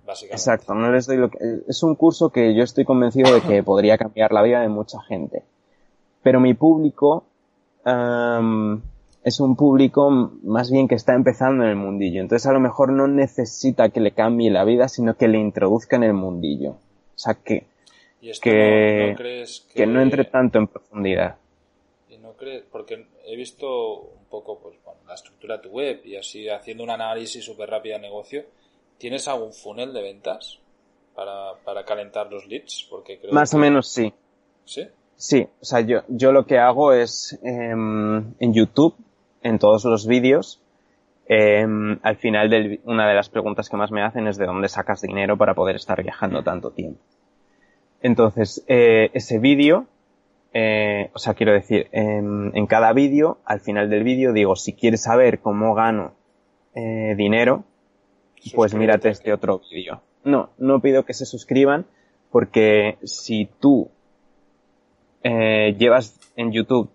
[0.06, 0.34] básicamente.
[0.36, 1.38] Exacto, no les doy lo que...
[1.68, 5.00] Es un curso que yo estoy convencido de que podría cambiar la vida de mucha
[5.02, 5.42] gente.
[6.22, 7.24] Pero mi público
[7.84, 8.82] am,
[9.26, 12.20] es un público más bien que está empezando en el mundillo.
[12.20, 15.96] Entonces a lo mejor no necesita que le cambie la vida, sino que le introduzca
[15.96, 16.70] en el mundillo.
[16.70, 17.66] O sea, que,
[18.40, 19.86] que, no, crees que...
[19.86, 21.36] no entre tanto en profundidad.
[22.08, 22.62] ¿Y no crees?
[22.70, 26.84] Porque he visto un poco pues, bueno, la estructura de tu web y así haciendo
[26.84, 28.44] un análisis súper rápido de negocio.
[28.98, 30.58] ¿Tienes algún funnel de ventas
[31.14, 32.86] para, para calentar los leads?
[32.90, 34.12] Porque creo Más o menos sí.
[34.64, 34.88] ¿Sí?
[35.16, 38.94] Sí, o sea, yo, yo lo que hago es em, en YouTube,
[39.42, 40.60] en todos los vídeos,
[41.26, 44.68] em, al final de una de las preguntas que más me hacen es de dónde
[44.68, 47.00] sacas dinero para poder estar viajando tanto tiempo.
[48.02, 49.86] Entonces, eh, ese vídeo,
[50.52, 54.74] eh, o sea, quiero decir, en, en cada vídeo, al final del vídeo digo, si
[54.74, 56.12] quieres saber cómo gano
[56.74, 57.64] eh, dinero,
[58.54, 60.00] pues mírate este otro vídeo.
[60.24, 61.86] No, no pido que se suscriban
[62.30, 63.88] porque si tú
[65.22, 66.90] eh, llevas en YouTube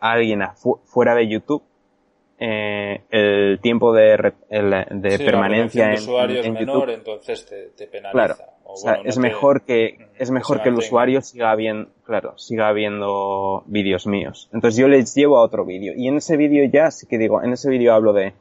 [0.00, 0.42] a alguien
[0.84, 1.62] fuera de YouTube,
[2.38, 8.12] eh, el tiempo de, de permanencia en, usuario es menor, entonces te, penaliza.
[8.12, 12.72] Claro, o, sea, es, mejor que, es mejor que el usuario siga viendo, claro, siga
[12.72, 14.50] viendo vídeos míos.
[14.52, 15.92] Entonces yo les llevo a otro vídeo.
[15.96, 18.34] Y en ese vídeo ya sí que digo, en ese vídeo hablo de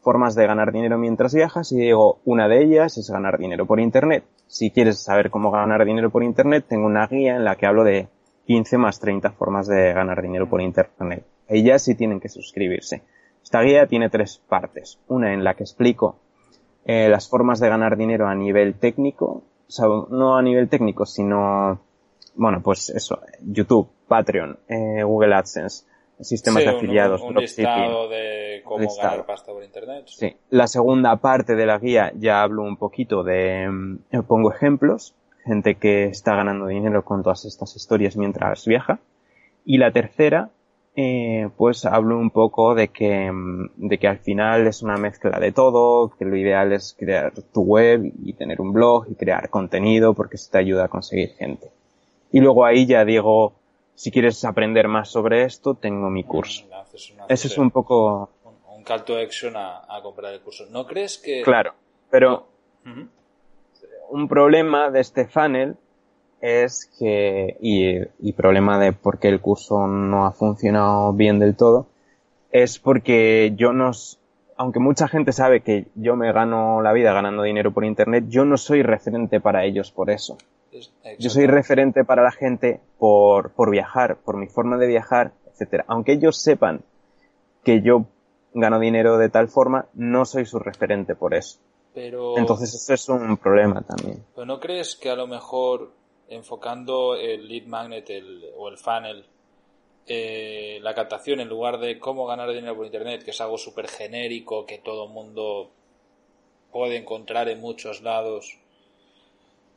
[0.00, 3.80] formas de ganar dinero mientras viajas y digo, una de ellas es ganar dinero por
[3.80, 4.24] internet.
[4.46, 7.84] Si quieres saber cómo ganar dinero por internet, tengo una guía en la que hablo
[7.84, 8.08] de
[8.50, 11.24] 15 más 30 formas de ganar dinero por Internet.
[11.48, 13.02] Ya sí tienen que suscribirse.
[13.44, 14.98] Esta guía tiene tres partes.
[15.06, 16.16] Una en la que explico
[16.84, 21.06] eh, las formas de ganar dinero a nivel técnico, o sea, no a nivel técnico,
[21.06, 21.80] sino,
[22.34, 25.84] bueno, pues eso, YouTube, Patreon, eh, Google AdSense,
[26.22, 30.04] sistemas de afiliados, un, un listado de cómo ganar pasta por internet.
[30.06, 30.34] Sí.
[30.50, 35.76] La segunda parte de la guía ya hablo un poquito de, mm, pongo ejemplos gente
[35.76, 38.98] que está ganando dinero con todas estas historias mientras viaja.
[39.64, 40.50] Y la tercera,
[40.96, 45.38] eh, pues hablo un poco de que, mm, de que al final es una mezcla
[45.38, 49.48] de todo, que lo ideal es crear tu web y tener un blog y crear
[49.50, 51.70] contenido porque se te ayuda a conseguir gente.
[52.32, 53.54] Y luego ahí ya digo,
[54.00, 56.64] si quieres aprender más sobre esto, tengo mi curso.
[57.28, 58.30] Eso es un poco...
[58.74, 60.64] Un, call to action a, comprar el curso.
[60.70, 61.42] ¿No crees que...
[61.42, 61.74] Claro,
[62.10, 62.46] pero
[64.08, 65.76] un problema de este funnel
[66.40, 71.86] es que, y, problema de por qué el curso no ha funcionado bien del todo,
[72.52, 73.90] es porque yo no,
[74.56, 78.46] aunque mucha gente sabe que yo me gano la vida ganando dinero por internet, yo
[78.46, 80.38] no soy referente para ellos por eso.
[81.18, 85.84] Yo soy referente para la gente por, por viajar, por mi forma de viajar, etcétera.
[85.88, 86.82] Aunque ellos sepan
[87.64, 88.06] que yo
[88.54, 91.58] gano dinero de tal forma, no soy su referente por eso.
[91.94, 94.24] Pero, Entonces eso es un problema también.
[94.34, 95.92] ¿Pero no crees que a lo mejor
[96.28, 98.08] enfocando el lead magnet
[98.56, 99.26] o el funnel,
[100.06, 103.88] eh, la captación en lugar de cómo ganar dinero por internet, que es algo súper
[103.88, 105.70] genérico que todo el mundo
[106.70, 108.59] puede encontrar en muchos lados,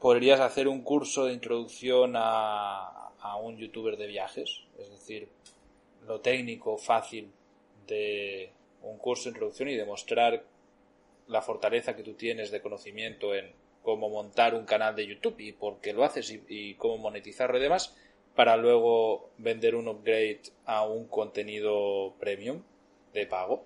[0.03, 3.09] podrías hacer un curso de introducción a,
[3.41, 4.59] un youtuber de viajes?
[4.77, 5.29] Es decir,
[6.05, 7.31] lo técnico, fácil
[7.87, 10.43] de un curso de introducción y demostrar
[11.27, 15.53] la fortaleza que tú tienes de conocimiento en cómo montar un canal de YouTube y
[15.53, 17.95] por qué lo haces y, cómo monetizarlo y demás,
[18.35, 22.61] para luego vender un upgrade a un contenido premium
[23.13, 23.63] de pago?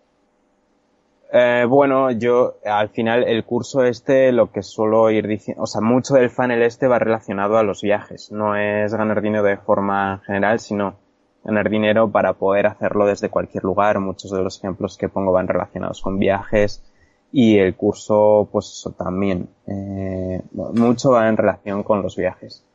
[1.31, 5.81] Eh, bueno, yo al final el curso este lo que suelo ir diciendo, o sea,
[5.81, 8.31] mucho del funnel este va relacionado a los viajes.
[8.31, 10.95] No es ganar dinero de forma general, sino
[11.43, 13.99] ganar dinero para poder hacerlo desde cualquier lugar.
[13.99, 16.83] Muchos de los ejemplos que pongo van relacionados con viajes,
[17.31, 22.65] y el curso, pues eso también, eh, mucho va en relación con los viajes.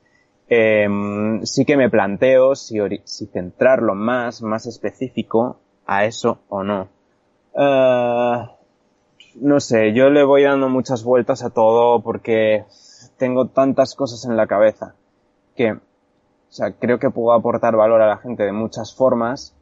[0.48, 0.86] Eh,
[1.44, 6.88] sí que me planteo si, si centrarlo más, más específico a eso o no.
[7.54, 8.46] Uh,
[9.36, 12.64] no sé, yo le voy dando muchas vueltas a todo porque
[13.18, 14.94] tengo tantas cosas en la cabeza
[15.56, 15.80] que, o
[16.48, 19.54] sea, creo que puedo aportar valor a la gente de muchas formas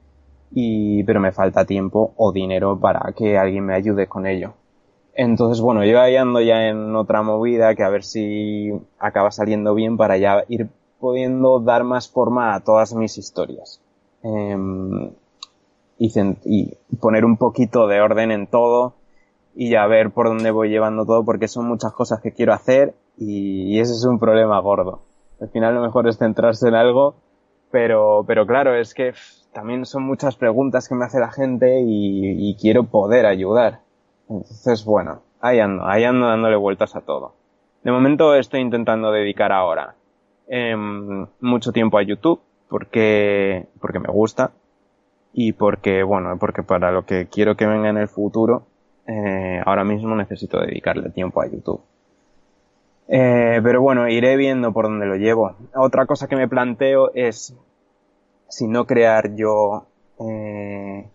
[0.53, 4.55] y, pero me falta tiempo o dinero para que alguien me ayude con ello.
[5.15, 9.75] Entonces, bueno, yo ahí ando ya en otra movida que a ver si acaba saliendo
[9.75, 13.81] bien para ya ir pudiendo dar más forma a todas mis historias.
[14.23, 15.11] Em,
[16.01, 18.95] y, poner un poquito de orden en todo
[19.55, 22.95] y ya ver por dónde voy llevando todo porque son muchas cosas que quiero hacer
[23.17, 25.03] y, ese es un problema gordo.
[25.41, 27.15] Al final lo mejor es centrarse en algo,
[27.71, 29.13] pero, pero claro, es que
[29.53, 33.81] también son muchas preguntas que me hace la gente y quiero poder ayudar.
[34.29, 37.35] Entonces, bueno, ahí ando, ahí ando dándole vueltas a todo.
[37.83, 39.95] De momento estoy intentando dedicar ahora
[40.49, 44.53] em, mucho tiempo a YouTube porque, porque me gusta.
[45.33, 48.67] Y porque, bueno, porque para lo que quiero que venga en el futuro,
[49.07, 51.83] eh, ahora mismo necesito dedicarle tiempo a YouTube.
[53.09, 55.57] Eh, pero bueno, iré viendo por dónde lo llevo.
[55.75, 57.57] Otra cosa que me planteo es
[58.49, 59.87] si no crear yo
[60.21, 61.09] eh,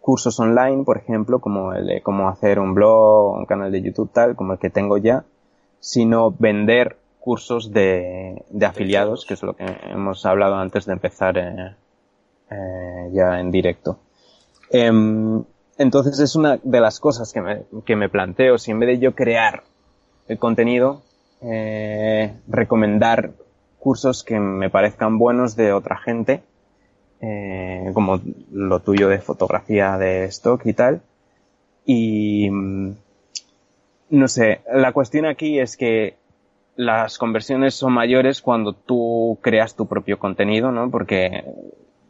[0.00, 4.12] cursos online, por ejemplo, como el de cómo hacer un blog, un canal de YouTube
[4.12, 5.24] tal, como el que tengo ya,
[5.80, 11.76] sino vender cursos de, de afiliados, que es lo que hemos hablado antes de empezar
[12.50, 13.98] eh, eh, ya en directo.
[14.70, 15.42] Em,
[15.78, 18.98] entonces es una de las cosas que me, que me planteo, si en vez de
[18.98, 19.62] yo crear
[20.28, 21.02] el contenido,
[21.42, 23.32] eh, recomendar
[23.78, 26.42] cursos que me parezcan buenos de otra gente,
[27.20, 31.02] eh, como lo tuyo de fotografía de stock y tal.
[31.84, 32.94] Y mm,
[34.10, 36.16] no sé, la cuestión aquí es que
[36.76, 40.90] las conversiones son mayores cuando tú creas tu propio contenido, ¿no?
[40.90, 41.44] Porque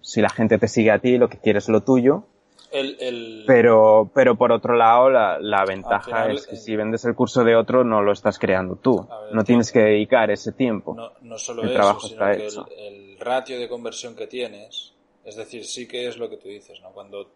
[0.05, 2.25] si la gente te sigue a ti, lo que quieres es lo tuyo.
[2.71, 3.45] El, el...
[3.47, 6.59] Pero, pero por otro lado, la, la ventaja final, es que eh...
[6.59, 9.07] si vendes el curso de otro, no lo estás creando tú.
[9.09, 10.95] Ver, no tienes que dedicar ese tiempo.
[10.95, 12.67] No, no solo el eso, trabajo sino está que hecho.
[12.77, 14.93] El, el ratio de conversión que tienes,
[15.25, 16.91] es decir, sí que es lo que tú dices, ¿no?
[16.91, 17.31] Cuando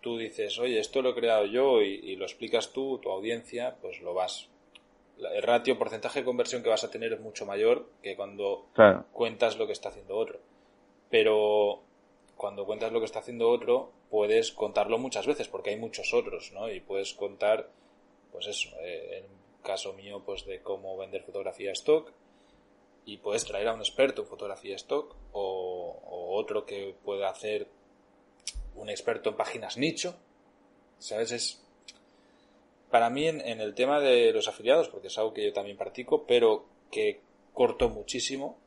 [0.00, 3.76] tú dices, oye, esto lo he creado yo y, y lo explicas tú, tu audiencia,
[3.80, 4.48] pues lo vas
[5.18, 9.04] el ratio, porcentaje de conversión que vas a tener es mucho mayor que cuando claro.
[9.12, 10.38] cuentas lo que está haciendo otro.
[11.10, 11.82] Pero
[12.42, 16.50] cuando cuentas lo que está haciendo otro, puedes contarlo muchas veces, porque hay muchos otros,
[16.50, 16.68] ¿no?
[16.72, 17.70] Y puedes contar,
[18.32, 22.10] pues eso, eh, en caso mío, pues de cómo vender fotografía stock,
[23.04, 27.68] y puedes traer a un experto en fotografía stock, o, o otro que pueda hacer
[28.74, 30.16] un experto en páginas nicho,
[30.98, 31.30] ¿sabes?
[31.30, 31.64] Es,
[32.90, 35.76] para mí en, en, el tema de los afiliados, porque es algo que yo también
[35.76, 37.20] practico, pero que
[37.52, 38.58] corto muchísimo,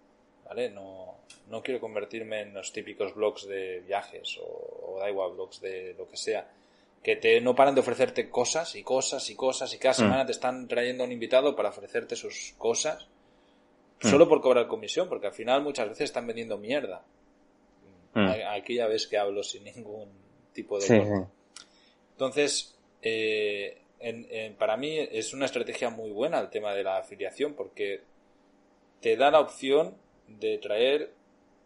[0.45, 0.69] ¿vale?
[0.69, 1.04] No,
[1.49, 5.93] no quiero convertirme en los típicos blogs de viajes o, o da igual, blogs de
[5.97, 6.49] lo que sea,
[7.05, 9.97] que te no paran de ofrecerte cosas y cosas y cosas y cada mm.
[9.97, 13.07] semana te están trayendo un invitado para ofrecerte sus cosas
[14.01, 14.07] mm.
[14.07, 17.03] solo por cobrar comisión, porque al final muchas veces están vendiendo mierda.
[18.15, 18.27] Mm.
[18.49, 20.09] Aquí ya ves que hablo sin ningún
[20.51, 20.87] tipo de...
[20.87, 21.65] Sí, sí.
[22.13, 26.97] Entonces, eh, en, en, para mí es una estrategia muy buena el tema de la
[26.97, 28.01] afiliación porque
[29.01, 29.95] te da la opción
[30.27, 31.11] de traer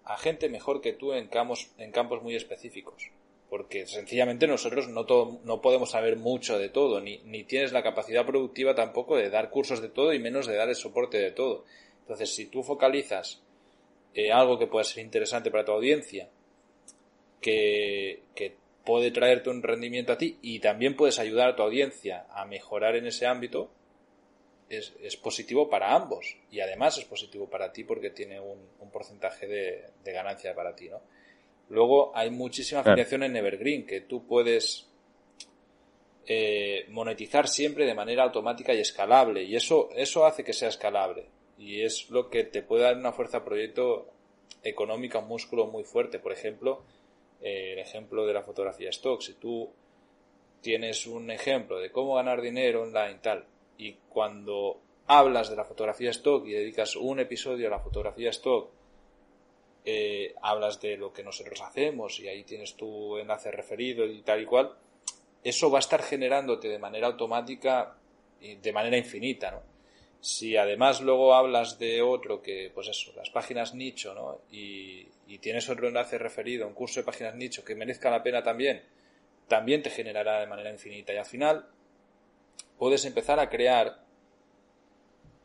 [0.09, 3.11] a gente mejor que tú en campos, en campos muy específicos.
[3.47, 7.83] Porque sencillamente nosotros no, todo, no podemos saber mucho de todo, ni, ni tienes la
[7.83, 11.29] capacidad productiva tampoco de dar cursos de todo y menos de dar el soporte de
[11.29, 11.63] todo.
[12.01, 13.43] Entonces, si tú focalizas
[14.15, 16.27] eh, algo que pueda ser interesante para tu audiencia,
[17.39, 22.25] que, que puede traerte un rendimiento a ti y también puedes ayudar a tu audiencia
[22.31, 23.69] a mejorar en ese ámbito,
[24.69, 26.37] es, es positivo para ambos.
[26.51, 30.75] Y además es positivo para ti porque tiene un, un porcentaje de, de, ganancia para
[30.75, 31.01] ti, ¿no?
[31.69, 34.87] Luego hay muchísima afiliación en Evergreen que tú puedes
[36.25, 39.43] eh, monetizar siempre de manera automática y escalable.
[39.43, 41.25] Y eso, eso hace que sea escalable.
[41.57, 44.07] Y es lo que te puede dar una fuerza proyecto
[44.63, 46.19] económica, un músculo muy fuerte.
[46.19, 46.83] Por ejemplo,
[47.41, 49.21] eh, el ejemplo de la fotografía stock.
[49.21, 49.71] Si tú
[50.61, 53.45] tienes un ejemplo de cómo ganar dinero online tal,
[53.79, 58.69] y cuando hablas de la fotografía stock y dedicas un episodio a la fotografía stock,
[59.85, 64.41] eh, hablas de lo que nosotros hacemos y ahí tienes tu enlace referido y tal
[64.41, 64.75] y cual,
[65.43, 67.95] eso va a estar generándote de manera automática
[68.41, 69.63] y de manera infinita, ¿no?
[70.21, 74.41] Si además luego hablas de otro que, pues eso, las páginas nicho, ¿no?
[74.51, 78.43] Y, y tienes otro enlace referido, un curso de páginas nicho que merezca la pena
[78.43, 78.83] también,
[79.47, 81.13] también te generará de manera infinita.
[81.13, 81.69] Y al final
[82.77, 84.03] puedes empezar a crear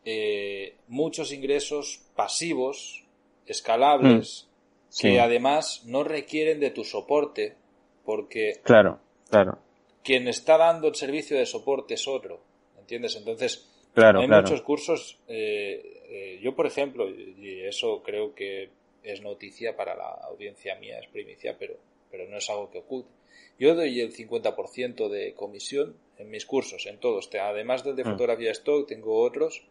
[0.05, 3.05] eh, muchos ingresos pasivos,
[3.47, 5.03] escalables, mm, sí.
[5.09, 7.57] que además no requieren de tu soporte,
[8.05, 9.01] porque claro,
[9.31, 9.59] claro.
[10.03, 12.41] quien está dando el servicio de soporte es otro,
[12.79, 13.17] ¿entiendes?
[13.17, 14.43] Entonces, claro, hay claro.
[14.43, 18.71] muchos cursos, eh, eh, yo por ejemplo, y eso creo que
[19.03, 21.77] es noticia para la audiencia mía, es primicia, pero,
[22.11, 23.11] pero no es algo que oculte.
[23.59, 27.29] Yo doy el 50% de comisión en mis cursos, en todos.
[27.35, 29.67] Además del de fotografía stock, tengo otros,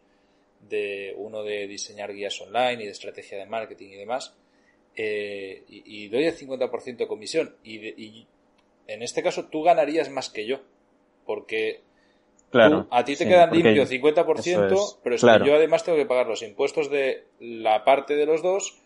[0.68, 4.34] de uno de diseñar guías online y de estrategia de marketing y demás.
[4.96, 7.56] Eh, y, y, doy el 50% de comisión.
[7.64, 8.26] Y, de, y,
[8.86, 10.60] en este caso tú ganarías más que yo.
[11.26, 11.80] Porque
[12.50, 15.44] claro, tú, a ti te sí, quedan limpio 50%, es, pero es claro.
[15.44, 18.78] que yo además tengo que pagar los impuestos de la parte de los dos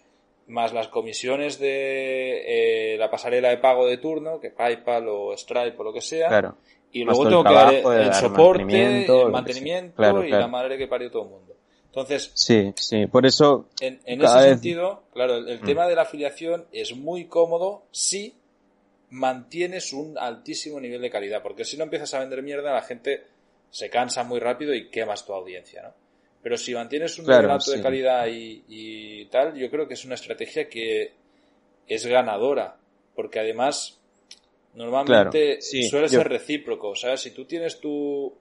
[0.49, 5.77] más las comisiones de eh, la pasarela de pago de turno, que PayPal o Stripe
[5.77, 6.29] o lo que sea.
[6.29, 6.57] Claro.
[6.93, 10.43] Y luego tengo que dar el, el soporte, mantenimiento, el mantenimiento claro, y claro.
[10.43, 11.55] la madre que parió todo el mundo.
[11.87, 13.67] Entonces, sí, sí, por eso.
[13.81, 14.45] En, en ese vez...
[14.51, 15.65] sentido, claro, el, el mm.
[15.65, 18.35] tema de la afiliación es muy cómodo si
[19.11, 23.25] mantienes un altísimo nivel de calidad, porque si no empiezas a vender mierda, la gente
[23.71, 25.95] se cansa muy rápido y quemas tu audiencia, ¿no?
[26.43, 30.15] Pero si mantienes un nivel alto de calidad y, tal, yo creo que es una
[30.15, 31.13] estrategia que
[31.87, 32.77] es ganadora,
[33.15, 33.99] porque además
[34.79, 37.21] normalmente suele ser recíproco, ¿sabes?
[37.21, 38.33] Si tú tienes tu,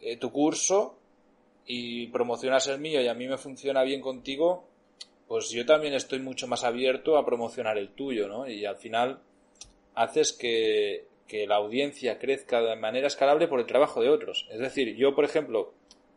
[0.00, 0.98] eh, tu curso
[1.66, 4.68] y promocionas el mío y a mí me funciona bien contigo,
[5.26, 8.46] pues yo también estoy mucho más abierto a promocionar el tuyo, ¿no?
[8.46, 9.20] Y al final
[9.94, 11.06] haces que,
[11.48, 14.46] la audiencia crezca de manera escalable por el trabajo de otros.
[14.52, 15.72] Es decir, yo, por ejemplo,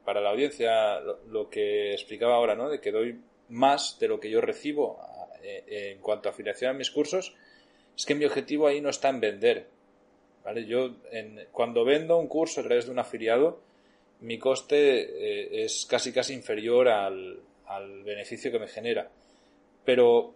[0.06, 2.70] para la audiencia, lo, que explicaba ahora, ¿no?
[2.70, 5.00] De que doy más de lo que yo recibo
[5.42, 7.34] eh, en cuanto a afiliación a mis cursos,
[7.98, 9.68] es que mi objetivo ahí no está en vender.
[10.44, 10.66] ¿Vale?
[10.66, 10.96] Yo,
[11.52, 13.60] cuando vendo un curso a través de un afiliado,
[14.22, 19.10] mi coste eh, es casi casi inferior al, al beneficio que me genera.
[19.84, 20.34] Pero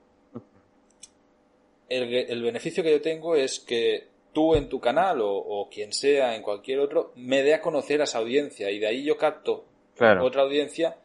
[1.88, 6.42] el, beneficio que yo tengo es que tú en tu canal o, quien sea en
[6.42, 9.66] cualquier otro me dé a conocer a esa audiencia y de ahí yo capto
[10.22, 10.98] otra audiencia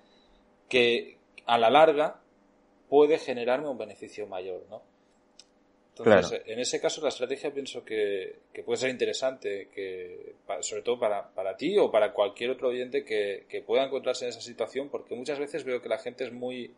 [0.68, 2.20] que a la larga
[2.88, 4.82] puede generarme un beneficio mayor, ¿no?
[5.98, 11.28] Entonces, en ese caso la estrategia pienso que, puede ser interesante, que sobre todo para,
[11.30, 15.38] para, ti o para cualquier otro oyente que, pueda encontrarse en esa situación, porque muchas
[15.38, 16.74] veces veo que la gente es muy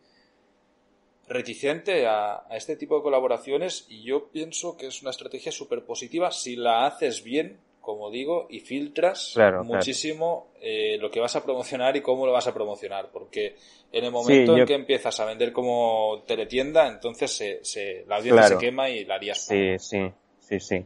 [1.26, 6.30] reticente a, este tipo de colaboraciones y yo pienso que es una estrategia súper positiva
[6.30, 7.58] si la haces bien
[7.88, 9.34] como digo, y filtras
[9.64, 13.56] muchísimo eh, lo que vas a promocionar y cómo lo vas a promocionar, porque
[13.90, 18.42] en el momento en que empiezas a vender como teletienda, entonces se, se la audiencia
[18.42, 19.38] se quema y la harías.
[19.38, 20.84] Sí, sí, sí, sí.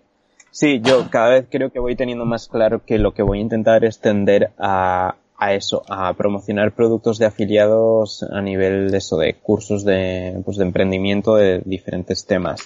[0.52, 3.40] Sí, yo cada vez creo que voy teniendo más claro que lo que voy a
[3.42, 9.16] intentar es tender a, a eso, a promocionar productos de afiliados a nivel de eso,
[9.16, 12.60] de cursos de, pues de emprendimiento de diferentes temas.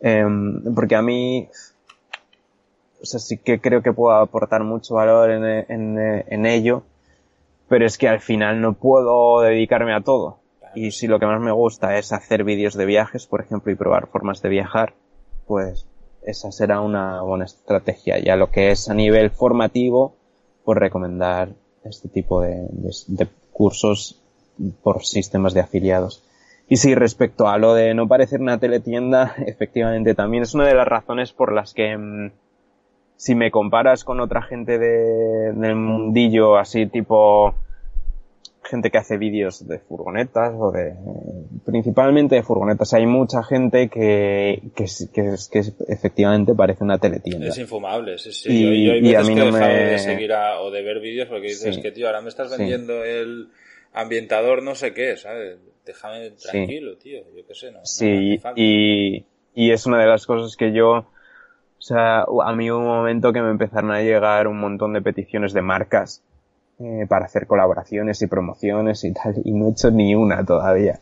[0.00, 1.48] Em, porque a mí,
[3.00, 6.82] o sea, sí que creo que puedo aportar mucho valor en, en, en ello,
[7.68, 10.38] pero es que al final no puedo dedicarme a todo.
[10.74, 13.76] Y si lo que más me gusta es hacer vídeos de viajes, por ejemplo, y
[13.76, 14.94] probar formas de viajar,
[15.46, 15.86] pues
[16.22, 18.18] esa será una buena estrategia.
[18.18, 20.14] Ya lo que es a nivel formativo,
[20.64, 21.50] pues recomendar
[21.84, 24.20] este tipo de, de, de cursos
[24.82, 26.22] por sistemas de afiliados.
[26.68, 30.74] Y sí, respecto a lo de no parecer una teletienda, efectivamente también es una de
[30.74, 32.30] las razones por las que mm,
[33.18, 37.52] si me comparas con otra gente de, del mundillo, así tipo
[38.62, 40.94] gente que hace vídeos de furgonetas o de
[41.64, 47.48] principalmente de furgonetas hay mucha gente que que, que, que efectivamente parece una teletienda.
[47.48, 48.50] Es infumable sí sí.
[48.52, 49.66] Y, yo, hay veces a mí que no me...
[49.66, 53.48] de seguir o de ver vídeos porque dices que tío ahora me estás vendiendo el
[53.94, 55.56] ambientador no sé qué sabes
[55.86, 60.56] déjame tranquilo tío yo qué sé no sí y y es una de las cosas
[60.56, 61.06] que yo
[61.78, 65.02] o sea, a mí hubo un momento que me empezaron a llegar un montón de
[65.02, 66.22] peticiones de marcas
[66.80, 71.00] eh, para hacer colaboraciones y promociones y tal, y no he hecho ni una todavía.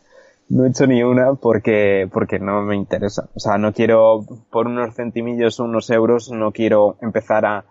[0.48, 3.28] No he hecho ni una porque, porque no me interesa.
[3.34, 7.64] O sea, no quiero, por unos centimillos, unos euros, no quiero empezar a,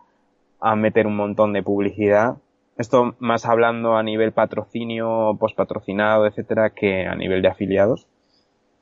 [0.60, 2.38] a meter un montón de publicidad.
[2.78, 8.08] Esto más hablando a nivel patrocinio, postpatrocinado, etcétera, que a nivel de afiliados.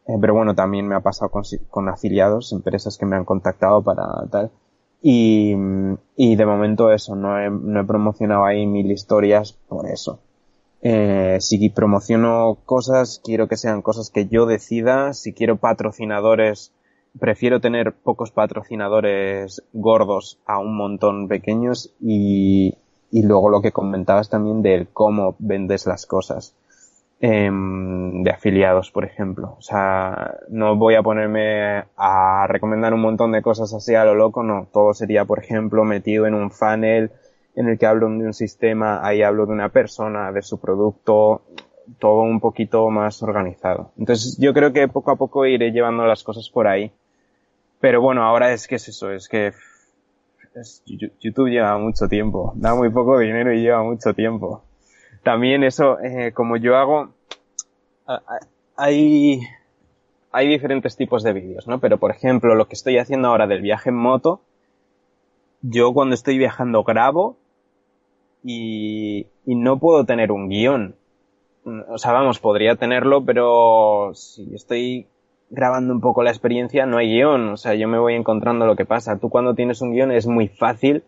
[0.08, 4.06] Eh, pero bueno, también me ha pasado con, afiliados, empresas que me han contactado para
[4.30, 4.52] tal.
[5.02, 5.54] Y,
[6.16, 10.20] y de momento eso, no he, no he promocionado ahí mil historias por eso.
[10.82, 15.14] Eh, si promociono cosas, quiero que sean cosas que yo decida.
[15.14, 16.74] Si quiero patrocinadores,
[17.20, 22.76] prefiero tener pocos patrocinadores gordos a un montón pequeños y,
[23.12, 26.54] y luego lo que comentabas también del cómo vendes las cosas.
[27.26, 29.56] Em, de afiliados, por ejemplo.
[29.58, 34.14] O sea, no voy a ponerme a recomendar un montón de cosas así a lo
[34.14, 34.68] loco, no.
[34.74, 37.12] Todo sería, por ejemplo, metido en un funnel
[37.56, 41.44] en el que hablo de un sistema, ahí hablo de una persona, de su producto,
[41.98, 43.92] todo un poquito más organizado.
[43.98, 46.92] Entonces, yo creo que poco a poco iré llevando las cosas por ahí.
[47.80, 49.54] Pero bueno, ahora es que es eso, es que
[51.16, 54.62] YouTube lleva mucho tiempo, da muy poco dinero y lleva mucho tiempo
[55.24, 57.10] también eso, eh, como yo hago,
[58.76, 59.40] hay,
[60.32, 61.80] hay diferentes tipos de vídeos, ¿no?
[61.80, 64.42] Pero por ejemplo, lo que estoy haciendo ahora del viaje en moto,
[65.62, 67.38] yo cuando estoy viajando grabo
[68.44, 70.96] y, y no puedo tener un guion.
[71.90, 75.08] O sea, vamos, podría tenerlo, pero si estoy
[75.50, 77.50] grabando un poco la experiencia, no hay guion.
[77.50, 79.18] O sea, yo me voy encontrando lo que pasa.
[79.18, 81.04] Tú cuando tienes un guion es muy fácil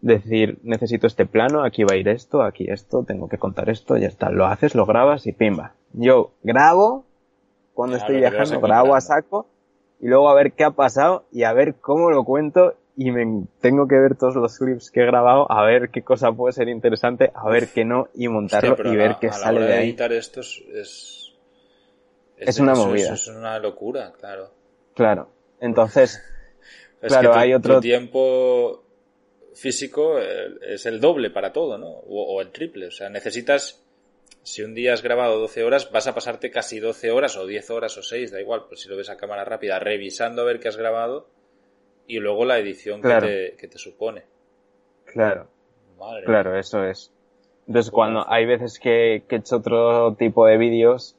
[0.00, 3.96] decir, necesito este plano, aquí va a ir esto, aquí esto, tengo que contar esto,
[3.96, 4.30] ya está.
[4.30, 5.74] Lo haces, lo grabas y pimba.
[5.92, 7.04] Yo grabo,
[7.74, 9.46] cuando estoy viajando, grabo a saco
[10.00, 13.46] y luego a ver qué ha pasado y a ver cómo lo cuento y me
[13.60, 16.68] tengo que ver todos los clips que he grabado, a ver qué cosa puede ser
[16.68, 19.88] interesante, a ver qué no y montarlo y ver qué sale de, ahí.
[19.90, 21.32] editar esto es,
[22.36, 23.14] es, una movida.
[23.14, 24.50] Es, una locura, claro.
[24.94, 25.28] Claro.
[25.60, 26.20] Entonces,
[27.00, 28.82] claro, hay otro tiempo
[29.58, 31.88] físico es el doble para todo, ¿no?
[31.88, 32.86] O, el triple.
[32.86, 33.84] O sea, necesitas,
[34.42, 37.70] si un día has grabado 12 horas, vas a pasarte casi 12 horas o 10
[37.70, 40.60] horas o 6, da igual, pues si lo ves a cámara rápida, revisando a ver
[40.60, 41.28] qué has grabado
[42.06, 44.22] y luego la edición que, te, supone.
[45.04, 45.48] Claro.
[46.24, 47.12] claro, eso es.
[47.66, 51.16] Entonces, cuando hay veces que, que he hecho otro tipo de vídeos,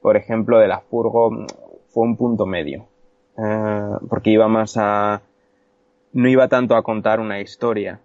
[0.00, 1.46] por ejemplo, de la furgo,
[1.90, 2.88] fue un punto medio.
[3.38, 5.22] Eh, porque iba más a,
[6.12, 8.00] no iba tanto a contar una historia,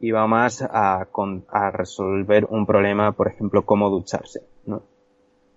[0.00, 1.06] iba más a,
[1.48, 4.82] a resolver un problema, por ejemplo, cómo ducharse, ¿no?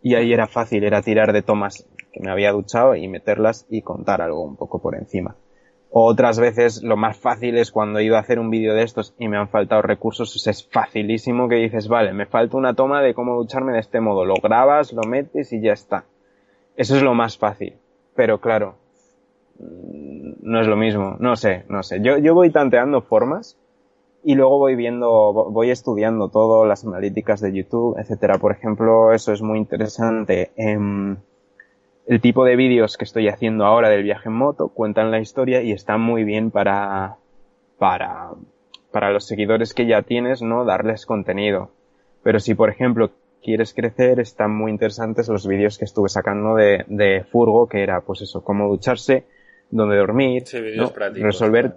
[0.02, 3.82] Y ahí era fácil, era tirar de tomas que me había duchado y meterlas y
[3.82, 5.36] contar algo un poco por encima.
[5.90, 9.16] otras veces lo más fácil es cuando he ido a hacer un vídeo de estos
[9.18, 13.14] y me han faltado recursos, es facilísimo que dices, vale, me falta una toma de
[13.14, 16.06] cómo ducharme de este modo, lo grabas, lo metes y ya está.
[16.76, 17.76] Eso es lo más fácil.
[18.16, 18.76] Pero claro,
[19.60, 22.02] no es lo mismo, no sé, no sé.
[22.02, 23.58] Yo, yo voy tanteando formas
[24.24, 28.38] y luego voy viendo, voy estudiando todo, las analíticas de YouTube, etcétera.
[28.40, 30.52] Por ejemplo, eso es muy interesante.
[30.56, 31.18] Em,
[32.08, 35.62] el tipo de vídeos que estoy haciendo ahora del viaje en moto cuentan la historia
[35.62, 37.18] y están muy bien para,
[37.78, 38.32] para,
[38.92, 40.66] para los seguidores que ya tienes, ¿no?
[40.66, 41.70] Darles contenido.
[42.24, 43.12] Pero si, por ejemplo,
[43.44, 48.02] quieres crecer, están muy interesantes los vídeos que estuve sacando de, de Furgo, que era,
[48.02, 49.26] pues eso, cómo ducharse,
[49.72, 50.44] donde dormir,
[51.16, 51.76] resolver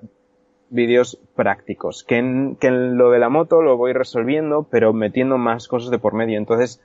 [0.71, 2.05] vídeos prácticos.
[2.05, 5.91] Que en, que en lo de la moto lo voy resolviendo, pero metiendo más cosas
[5.91, 6.39] de por medio.
[6.39, 6.83] Entonces,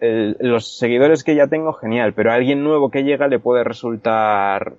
[0.00, 4.74] los seguidores que ya tengo, genial, pero a alguien nuevo que llega le puede resultar,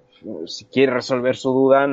[0.45, 1.87] si quiere resolver su duda,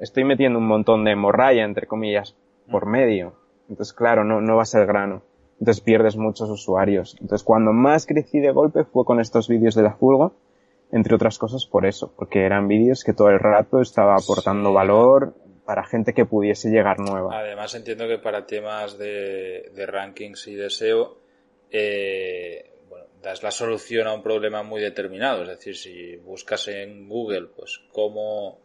[0.00, 2.34] estoy metiendo un montón de morralla, entre comillas,
[2.70, 2.90] por mm.
[2.90, 3.32] medio.
[3.68, 5.22] Entonces, claro, no, no va a ser grano.
[5.60, 7.16] Entonces pierdes muchos usuarios.
[7.20, 10.32] Entonces, cuando más crecí de golpe fue con estos vídeos de la Fulgo,
[10.90, 15.34] entre otras cosas por eso, porque eran vídeos que todo el rato estaba aportando valor
[15.64, 17.38] para gente que pudiese llegar nueva.
[17.38, 21.18] Además entiendo que para temas de, rankings y de SEO,
[21.70, 25.42] eh, bueno, das la solución a un problema muy determinado.
[25.42, 28.58] Es decir, si buscas en Google, pues cómo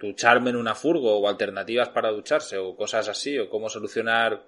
[0.00, 4.42] ducharme en una furgo o alternativas para ducharse o cosas así, o cómo solucionar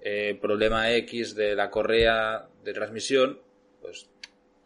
[0.00, 3.40] eh, problema X de la correa de transmisión,
[3.82, 4.08] pues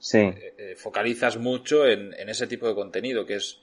[0.01, 0.19] sí.
[0.19, 3.61] Eh, eh, focalizas mucho en, ese tipo de contenido que es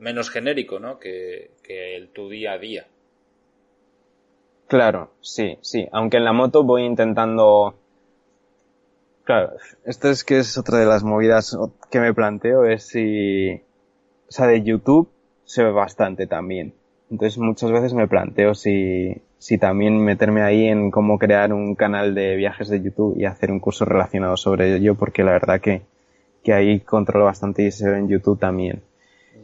[0.00, 0.98] menos genérico, ¿no?
[0.98, 2.86] Que, el tu día a día.
[4.66, 5.86] Claro, sí, sí.
[5.92, 7.76] Aunque en la moto voy intentando.
[9.22, 9.52] Claro,
[9.84, 11.56] esto es que es otra de las movidas
[11.90, 13.52] que me planteo, es si.
[14.28, 15.08] O sea, de YouTube
[15.44, 16.74] se ve bastante también.
[17.10, 22.16] Entonces muchas veces me planteo si, si también meterme ahí en cómo crear un canal
[22.16, 25.82] de viajes de YouTube y hacer un curso relacionado sobre ello, porque la verdad que,
[26.42, 28.82] que ahí controlo bastante y se ve en YouTube también.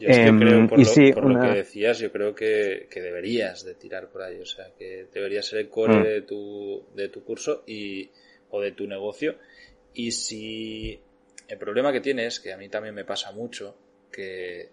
[0.00, 3.74] Yo es que em, creo, por, lo, que decías, yo creo que, que, deberías de
[3.74, 6.02] tirar por ahí, o sea, que debería ser el core mm.
[6.02, 8.10] de, tu, de tu curso y,
[8.50, 9.36] o de tu negocio.
[9.94, 10.98] Y si
[11.46, 13.76] el problema que tienes, que a mí también me pasa mucho,
[14.10, 14.68] que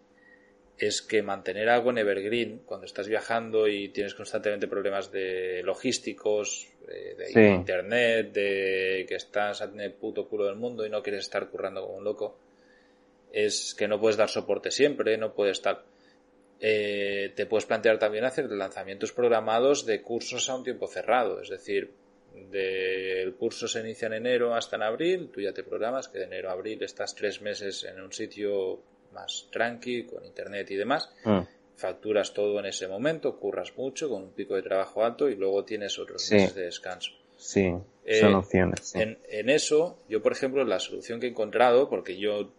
[0.80, 6.70] es que mantener algo en Evergreen cuando estás viajando y tienes constantemente problemas de logísticos,
[6.88, 11.50] de, internet, de que estás en el puto culo del mundo y no quieres estar
[11.50, 12.40] currando como un loco,
[13.32, 15.84] es que no puedes dar soporte siempre, no puedes estar...
[16.62, 21.50] Eh, te puedes plantear también hacer lanzamientos programados de cursos a un tiempo cerrado, es
[21.50, 21.92] decir,
[22.52, 26.26] el curso se inicia en enero hasta en abril, tú ya te programas que de
[26.26, 28.82] enero a abril estás tres meses en un sitio
[29.14, 31.10] más tranqui, con internet y demás.
[31.24, 31.42] Mm.
[31.76, 35.64] Facturas todo en ese momento, curras mucho, con un pico de trabajo alto y luego
[35.64, 37.12] tienes otros meses de descanso.
[37.38, 38.94] Sí, eh, son opciones.
[38.96, 42.52] En, en, eso, yo por ejemplo, la solución que he encontrado, porque yo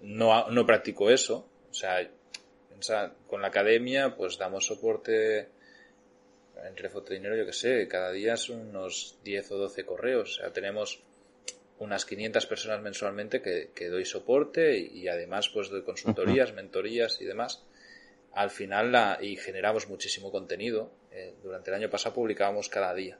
[0.00, 2.10] no, no practico eso, o sea,
[3.26, 5.48] con la academia, pues damos soporte
[6.66, 10.42] entre foto dinero, yo que sé, cada día son unos 10 o 12 correos, o
[10.42, 11.02] sea, tenemos
[11.82, 17.64] unas 500 personas mensualmente que, doy soporte y, además pues doy consultorías, mentorías y demás.
[18.32, 20.90] Al final la, y generamos muchísimo contenido.
[21.10, 23.18] Eh, durante el año pasado publicábamos cada día,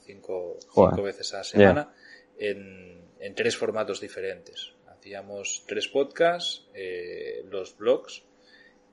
[0.00, 1.94] cinco, cinco, veces a la semana,
[2.38, 4.72] en, en, tres formatos diferentes.
[4.88, 8.24] Hacíamos tres podcasts, eh, los blogs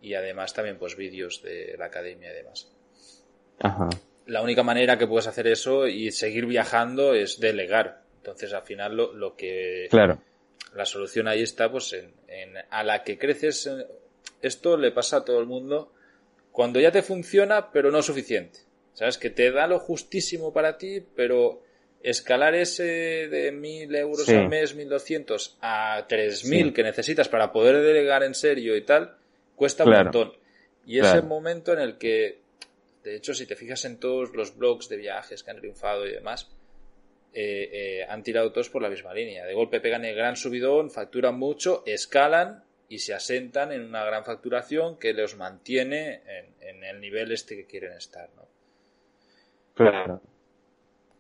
[0.02, 2.72] y además también pues vídeos de la academia y demás.
[4.28, 8.96] La única manera que puedes hacer eso y seguir viajando es delegar entonces, al final,
[8.96, 9.88] lo, lo que.
[9.90, 10.22] Claro.
[10.76, 13.68] la solución ahí está, pues, en, en a la que creces.
[13.68, 13.86] eh,
[14.42, 15.92] Esto le pasa a todo el mundo
[16.52, 18.60] cuando ya te funciona, pero no suficiente.
[18.94, 19.18] ¿Sabes?
[19.18, 21.64] Que te da lo justísimo para ti, pero
[22.04, 22.84] escalar ese
[23.30, 24.34] de 1000 euros Sí.
[24.36, 26.74] al mes, 1200 a 3000 Sí.
[26.74, 29.16] que necesitas para poder delegar en serio y tal,
[29.56, 30.34] cuesta un montón.
[30.86, 31.20] Y Claro.
[31.20, 32.40] ese momento en el que,
[33.04, 36.12] de hecho, si te fijas en todos los blogs de viajes que han triunfado y
[36.14, 36.50] demás,
[37.34, 37.70] eh,
[38.02, 39.46] eh, han tirado todos por la misma línea.
[39.46, 44.26] De golpe pegan el gran subidón, facturan mucho, escalan y se asentan en una gran
[44.26, 48.30] facturación que los mantiene en, en el nivel este que quieren estar.
[48.36, 48.48] ¿no?
[49.76, 50.22] Claro.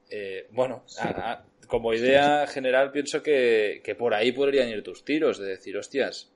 [0.09, 5.05] Eh, bueno, a- a- como idea general pienso que, que por ahí podrían ir tus
[5.05, 6.31] tiros, de decir, hostias,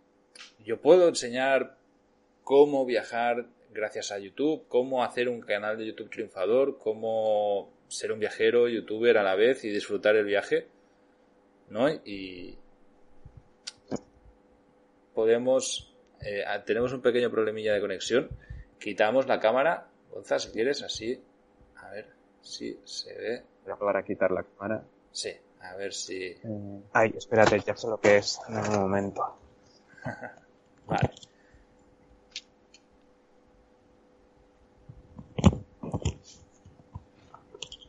[0.63, 1.75] yo puedo enseñar
[2.43, 8.19] cómo viajar gracias a YouTube, cómo hacer un canal de YouTube triunfador, cómo ser un
[8.19, 10.67] viajero, youtuber a la vez y disfrutar el viaje,
[11.69, 11.89] ¿no?
[11.89, 12.57] Y
[15.13, 18.29] podemos, eh, tenemos un pequeño problemilla de conexión,
[18.79, 21.21] quitamos la cámara, Gonza, si quieres, así,
[21.77, 22.07] a ver
[22.41, 23.43] si se ve.
[23.63, 24.83] Voy a probar a quitar la cámara.
[25.11, 25.31] Sí,
[25.61, 26.25] a ver si.
[26.25, 28.39] Eh, Ay, espérate, ya sé lo que es.
[28.49, 29.37] En un momento.
[30.87, 31.09] Vale.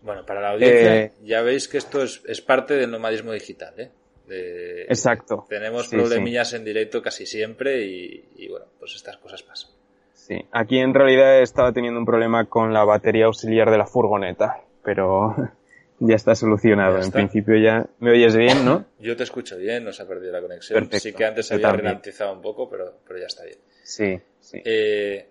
[0.04, 3.74] Bueno, para la audiencia, Eh, ya veis que esto es, es parte del nomadismo digital,
[3.78, 3.90] ¿eh?
[4.28, 5.46] De- Exacto.
[5.48, 9.70] Tenemos Sí, problemillas en directo casi siempre y, y, bueno, pues estas cosas pasan.
[10.12, 10.36] Sí.
[10.52, 15.34] Aquí en realidad estaba teniendo un problema con la batería auxiliar de la furgoneta, pero
[16.00, 16.98] ya está solucionado.
[16.98, 18.84] Ya En principio ya me oyes bien, ¿no?
[18.98, 20.80] Yo te escucho bien, no se ha perdido la conexión.
[20.80, 23.58] Perfecto, Sí que antes se había ralentizado un poco, pero, pero ya está bien.
[23.82, 24.60] Sí, sí.
[24.64, 25.28] Eh,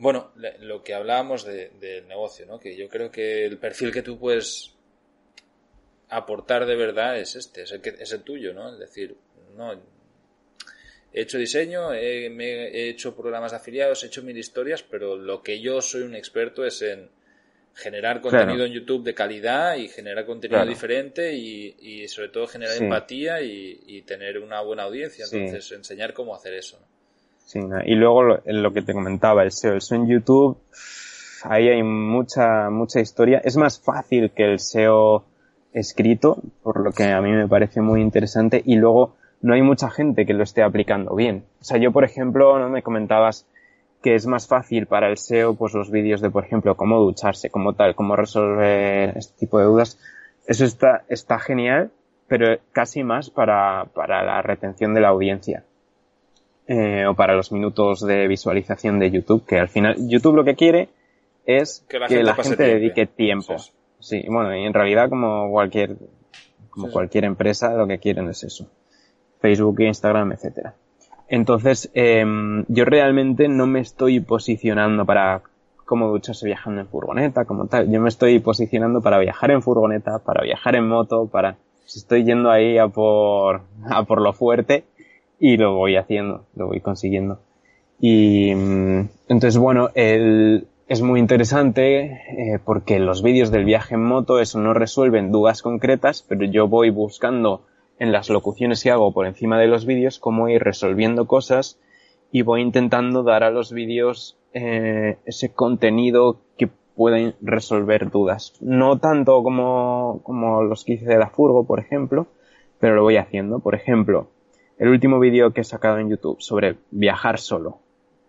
[0.00, 2.58] bueno, lo que hablábamos de- del negocio, ¿no?
[2.58, 4.74] Que yo creo que el perfil que tú puedes
[6.08, 8.72] aportar de verdad es este, es el, que, es el tuyo, ¿no?
[8.72, 9.16] Es decir,
[9.56, 9.72] no,
[11.12, 15.16] he hecho diseño, he, me- he hecho programas de afiliados, he hecho mil historias, pero
[15.16, 17.10] lo que yo soy un experto es en
[17.74, 18.64] generar contenido Claro.
[18.64, 20.70] en YouTube de calidad y generar contenido Claro.
[20.70, 22.84] diferente y, y sobre todo generar Sí.
[22.84, 25.26] empatía y, y tener una buena audiencia.
[25.26, 25.36] Sí.
[25.36, 26.78] Entonces, enseñar cómo hacer eso.
[26.80, 26.99] ¿no?
[27.50, 29.74] Sí, y luego lo, lo que te comentaba, el SEO.
[29.74, 30.56] El SEO en YouTube,
[31.42, 33.40] ahí hay mucha, mucha historia.
[33.42, 35.24] Es más fácil que el SEO
[35.72, 38.62] escrito, por lo que a mí me parece muy interesante.
[38.64, 41.42] Y luego no hay mucha gente que lo esté aplicando bien.
[41.60, 43.48] O sea, yo, por ejemplo, no me comentabas
[44.00, 47.50] que es más fácil para el SEO, pues los vídeos de, por ejemplo, cómo ducharse,
[47.50, 49.98] cómo tal, cómo resolver este tipo de dudas.
[50.46, 51.90] Eso está, está genial,
[52.28, 55.64] pero casi más para, para la retención de la audiencia
[56.72, 60.54] eh, o para los minutos de visualización de YouTube, que al final YouTube lo que
[60.54, 60.88] quiere
[61.44, 63.56] es Que que la la gente dedique tiempo.
[63.98, 65.96] Sí, bueno, y en realidad como cualquier
[66.70, 68.70] como Sí, cualquier empresa lo que quieren es eso.
[69.40, 70.74] Facebook, Instagram, etcétera.
[71.26, 75.42] Entonces, em, yo realmente no me estoy posicionando para
[75.84, 77.90] cómo ducharse viajando en furgoneta, como tal.
[77.90, 81.56] Yo me estoy posicionando para viajar en furgoneta, para viajar en moto, para...
[81.84, 84.84] Estoy yendo ahí a por, a por lo fuerte
[85.40, 87.40] y lo voy haciendo, lo voy consiguiendo.
[87.98, 94.04] Y mm, entonces, bueno, el, es muy interesante eh, porque los vídeos del viaje en
[94.04, 97.62] moto eso no resuelven dudas concretas, pero yo voy buscando
[97.98, 101.78] en las locuciones que hago por encima de los vídeos cómo ir resolviendo cosas
[102.32, 108.54] y voy intentando dar a los vídeos eh, ese contenido que pueden resolver dudas.
[108.60, 112.26] No tanto como, como los que hice de la furgo, por ejemplo,
[112.78, 113.60] pero lo voy haciendo.
[113.60, 114.28] Por ejemplo,
[114.80, 117.78] el último vídeo que he sacado en YouTube sobre viajar solo.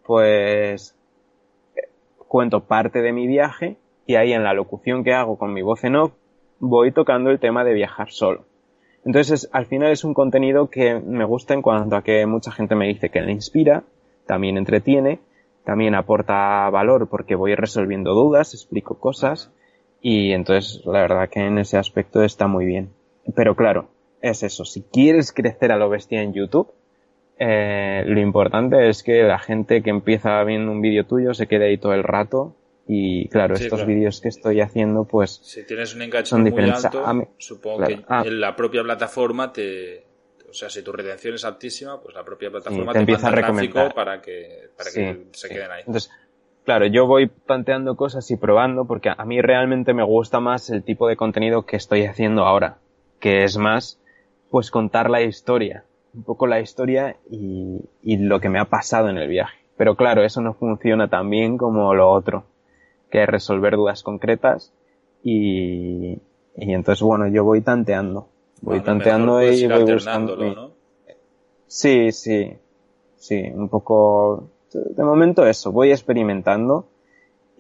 [0.06, 0.94] Pues
[1.78, 1.88] eh,
[2.28, 5.86] cuento parte de mi viaje y ahí en la locución que hago con mi voz
[5.86, 6.12] en off
[6.60, 8.44] voy tocando el tema de viajar solo.
[9.06, 12.76] Entonces, al final es un contenido que me gusta en cuanto a que mucha gente
[12.76, 13.84] me dice que le inspira,
[14.28, 15.20] también entretiene,
[15.64, 19.52] también aporta valor porque voy resolviendo dudas, explico cosas
[20.02, 22.90] y entonces la verdad que en ese aspecto está muy bien.
[23.36, 23.88] Pero claro,
[24.22, 26.72] es eso, si quieres crecer a lo bestia en YouTube,
[27.40, 31.66] eh, lo importante es que la gente que empieza viendo un vídeo tuyo se quede
[31.70, 32.56] ahí todo el rato
[32.88, 33.88] y claro, Sí, estos claro.
[33.96, 37.96] vídeos que estoy haciendo pues Si tienes un enganche muy alto, mí- supongo claro.
[37.98, 38.24] que Ah.
[38.26, 40.06] en la propia plataforma te...
[40.50, 43.38] O sea, si tu retención es altísima, pues la propia plataforma te te, empieza manda
[43.38, 43.94] a recomendar.
[43.96, 45.54] para que, para Sí, que se sí.
[45.54, 45.84] queden ahí.
[45.88, 46.12] Entonces,
[46.66, 50.84] claro, yo voy planteando cosas y probando porque a mí realmente me gusta más el
[50.84, 52.80] tipo de contenido que estoy haciendo ahora,
[53.22, 54.01] que es más,
[54.52, 59.10] pues contar la historia, un poco la historia y, y lo que me ha pasado
[59.10, 59.58] en el viaje.
[59.78, 62.44] Pero claro, eso no funciona tan bien como lo otro,
[63.10, 64.74] que es resolver dudas concretas
[65.24, 66.20] y,
[66.56, 68.28] y entonces, bueno, yo voy tanteando.
[68.62, 70.36] Voy Bueno, tanteando y voy buscando.
[70.36, 70.72] ¿no?
[71.66, 72.54] Sí, sí,
[73.16, 74.50] sí, un poco.
[74.72, 76.86] De momento eso, voy experimentando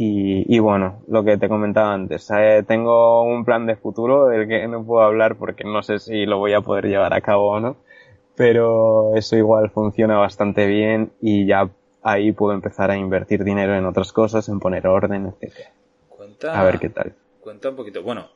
[0.04, 4.48] y, y bueno, lo que te comentaba antes, eh, tengo un plan de futuro del
[4.48, 7.52] que no puedo hablar porque no sé si lo voy a poder llevar a cabo
[7.52, 7.78] o no,
[8.36, 11.70] pero eso igual funciona bastante bien y ya
[12.02, 15.54] ahí puedo empezar a invertir dinero en otras cosas, en poner orden, etc.
[16.10, 17.14] Cuenta, A ver qué tal.
[17.40, 18.02] Cuenta un poquito.
[18.02, 18.28] Bueno,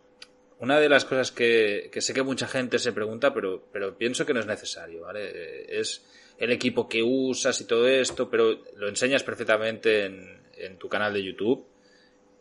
[0.60, 4.24] una de las cosas que, que sé que mucha gente se pregunta, pero, pero pienso
[4.24, 5.32] que no es necesario, ¿vale?
[5.34, 6.06] Eh, Es
[6.38, 11.14] el equipo que usas y todo esto, pero lo enseñas perfectamente en, en tu canal
[11.14, 11.66] de YouTube.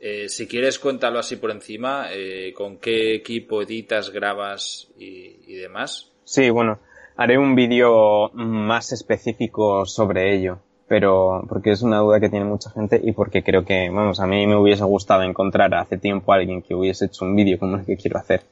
[0.00, 6.12] Eh, si quieres, cuéntalo así por encima, eh, con qué equipo editas, grabas y, demás.
[6.24, 6.78] Sí, bueno,
[7.16, 10.58] haré un vídeo más específico sobre ello,
[10.88, 14.26] pero porque es una duda que tiene mucha gente y porque creo que, vamos, a
[14.26, 17.78] mí me hubiese gustado encontrar hace tiempo a alguien que hubiese hecho un vídeo como
[17.78, 18.42] el que quiero hacer.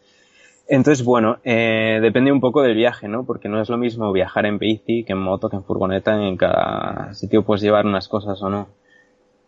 [0.68, 3.24] Entonces, bueno, eh, depende un poco del viaje, ¿no?
[3.24, 6.36] Porque no es lo mismo viajar en bici que en moto, que en furgoneta, en
[6.38, 8.68] cada sitio puedes llevar unas cosas o no.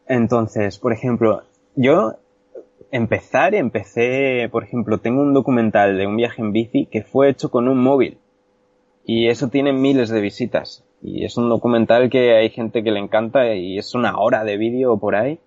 [0.06, 1.42] Entonces, por ejemplo,
[1.76, 2.14] yo
[2.90, 7.50] empezar, empecé, por ejemplo, tengo un documental de un viaje en bici que fue hecho
[7.50, 8.18] con un móvil.
[9.04, 10.84] Y eso tiene miles de visitas.
[11.02, 14.56] Y es un documental que hay gente que le encanta y es una hora de
[14.56, 15.38] vídeo por ahí.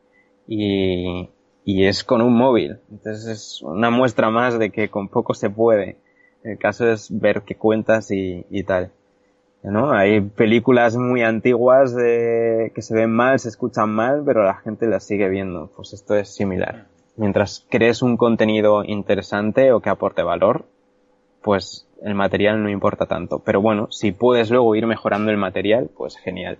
[0.47, 1.29] Y,
[1.65, 2.79] y es con un móvil.
[2.91, 5.97] Entonces es una muestra más de que con poco se puede.
[6.43, 8.91] El caso es ver qué cuentas y, y tal.
[9.63, 9.91] ¿No?
[9.91, 14.87] Hay películas muy antiguas de, que se ven mal, se escuchan mal, pero la gente
[14.87, 15.69] las sigue viendo.
[15.75, 16.85] Pues esto es similar.
[17.17, 20.65] Mientras crees un contenido interesante o que aporte valor,
[21.41, 23.39] pues el material no importa tanto.
[23.39, 26.59] Pero bueno, si puedes luego ir mejorando el material, pues genial.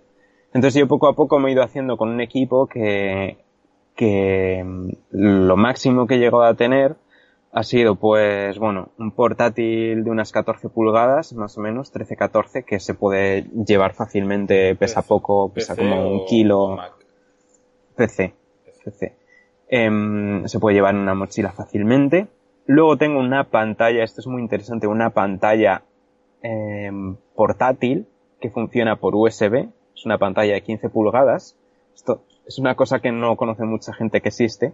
[0.53, 3.37] Entonces yo poco a poco me he ido haciendo con un equipo que,
[3.95, 6.95] que mm, lo máximo que he a tener
[7.57, 12.79] ha sido pues bueno, un portátil de unas 14 pulgadas, más o menos, 13-14, que
[12.79, 16.75] se puede llevar fácilmente, pesa PC, poco, pesa PC como un kilo.
[16.75, 16.93] Mac.
[17.95, 18.35] PC.
[18.85, 19.15] PC.
[19.69, 22.27] Em, se puede llevar en una mochila fácilmente.
[22.67, 25.81] Luego tengo una pantalla, esto es muy interesante, una pantalla
[26.43, 28.05] em, portátil
[28.39, 29.67] que funciona por USB.
[29.95, 31.57] Es una pantalla de 15 pulgadas.
[31.95, 34.73] Esto es una cosa que no conoce mucha gente que existe.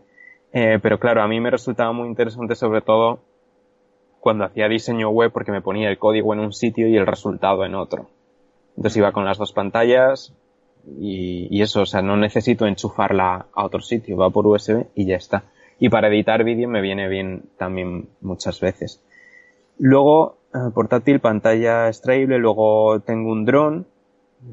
[0.54, 3.20] Eh, pero claro, a mí me resultaba muy interesante sobre todo
[4.20, 7.66] cuando hacía diseño web porque me ponía el código en un sitio y el resultado
[7.66, 8.08] en otro.
[8.78, 10.34] Entonces iba con las dos pantallas
[10.86, 15.08] y, y eso, o sea, no necesito enchufarla a otro sitio, va por USB y
[15.08, 15.44] ya está.
[15.80, 19.02] Y para editar vídeo me viene bien también muchas veces.
[19.80, 23.88] Luego, eh, portátil, pantalla extraíble, luego tengo un dron,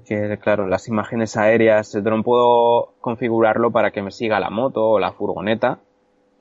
[0.07, 4.89] que claro, las imágenes aéreas, el dron puedo configurarlo para que me siga la moto
[4.89, 5.81] o la furgoneta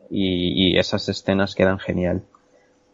[0.09, 2.23] y, y esas escenas quedan genial.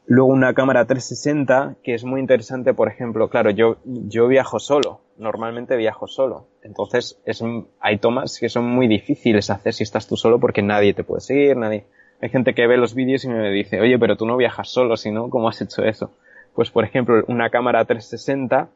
[0.07, 5.01] Luego una cámara 360, que es muy interesante, por ejemplo, claro, yo, yo viajo solo,
[5.18, 6.45] normalmente viajo solo.
[6.61, 7.43] Entonces, es,
[7.80, 11.22] hay tomas que son muy difíciles hacer si estás tú solo porque nadie te puede
[11.22, 11.86] seguir, nadie.
[12.22, 14.95] Hay gente que ve los vídeos y me dice, oye, pero tú no viajas solo,
[14.95, 16.11] si no, ¿cómo has hecho eso?
[16.53, 18.70] Pues, por ejemplo, una cámara 360,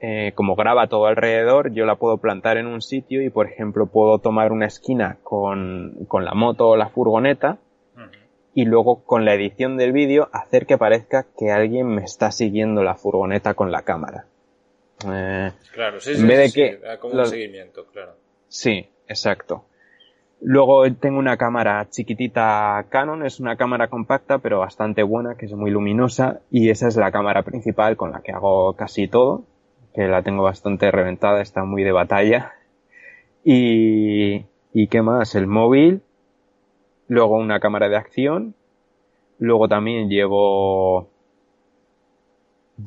[0.00, 3.86] eh, como graba todo alrededor, yo la puedo plantar en un sitio y, por ejemplo,
[3.86, 7.56] puedo tomar una esquina con, con la moto o la furgoneta
[8.60, 12.82] y luego con la edición del vídeo hacer que parezca que alguien me está siguiendo
[12.82, 14.24] la furgoneta con la cámara.
[15.06, 18.16] Eh, Claro, sí, En sí, de sí, que como los- un seguimiento, claro.
[18.48, 19.64] sí, exacto.
[20.40, 25.52] Luego tengo una cámara chiquitita Canon, es una cámara compacta pero bastante buena, que es
[25.52, 29.44] muy luminosa y esa es la cámara principal con la que hago casi todo,
[29.94, 32.54] que la tengo bastante reventada, está muy de batalla.
[33.44, 36.02] Y, y qué más, el móvil,
[37.08, 38.54] luego una cámara de acción,
[39.38, 41.08] luego también llevo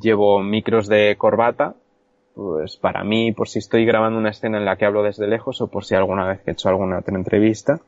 [0.00, 1.74] llevo micros de corbata,
[2.34, 5.60] pues para mí, por si estoy grabando una escena en la que hablo desde lejos
[5.60, 7.80] o por si alguna vez he hecho alguna otra entrevista.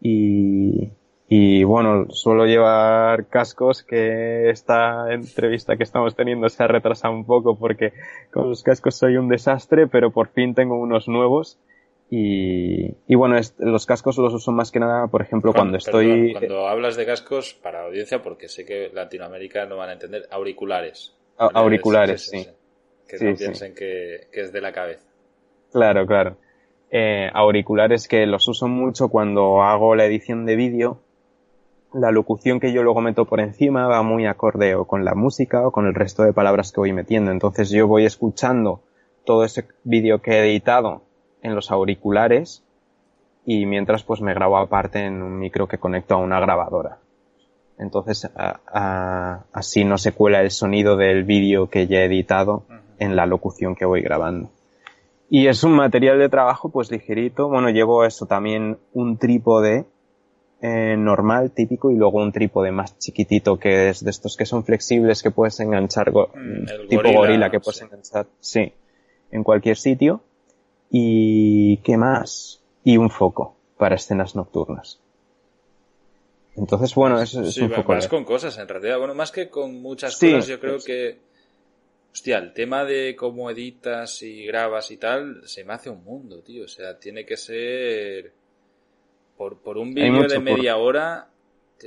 [0.00, 0.90] Y,
[1.28, 7.24] y bueno, suelo llevar cascos que esta entrevista que estamos teniendo se ha retrasado un
[7.24, 7.92] poco porque
[8.32, 11.58] con los cascos soy un desastre, pero por fin tengo unos nuevos.
[12.14, 16.34] Y, y bueno, los cascos los uso más que nada, por ejemplo, cuando, estoy...
[16.34, 21.16] cuando hablas de cascos, para audiencia, porque sé que Latinoamérica no van a entender, auriculares.
[21.38, 22.46] Auriculares, sí.
[23.08, 23.44] Que Sí, no sí.
[23.44, 25.06] piensen que, que es de la cabeza.
[25.72, 26.36] Claro, claro.
[26.90, 31.00] Eh, auriculares que los uso mucho cuando hago la edición de vídeo.
[31.94, 35.66] La locución que yo luego meto por encima va muy acorde o con la música
[35.66, 37.30] o con el resto de palabras que voy metiendo.
[37.30, 38.82] Entonces yo voy escuchando
[39.24, 41.04] todo ese vídeo que he editado
[41.42, 42.64] en los auriculares
[43.44, 46.98] y mientras pues me grabo aparte en un micro que conecto a una grabadora.
[47.78, 52.64] Entonces así no se cuela el sonido del vídeo que ya he editado
[52.98, 54.50] en la locución que voy grabando.
[55.28, 57.48] Y es un material de trabajo pues ligerito.
[57.48, 59.86] Bueno, llevo eso también un trípode
[60.60, 64.62] eh, normal, típico, y luego un trípode más chiquitito que es de estos que son
[64.62, 68.72] flexibles que puedes enganchar, mm, tipo gorila, que puedes enganchar, sí,
[69.32, 70.20] en cualquier sitio.
[70.94, 72.62] Y ¿qué más?
[72.84, 75.00] Y un foco para escenas nocturnas.
[76.54, 77.94] Entonces, bueno, eso es un poco...
[77.94, 78.98] Más con cosas, en realidad.
[78.98, 81.18] Bueno, más que con muchas cosas, yo creo que...
[82.12, 86.42] Hostia, el tema de cómo editas y grabas y tal, se me hace un mundo,
[86.42, 86.66] tío.
[86.66, 88.32] O sea, tiene que ser...
[89.38, 91.30] Por, por un vídeo de media hora,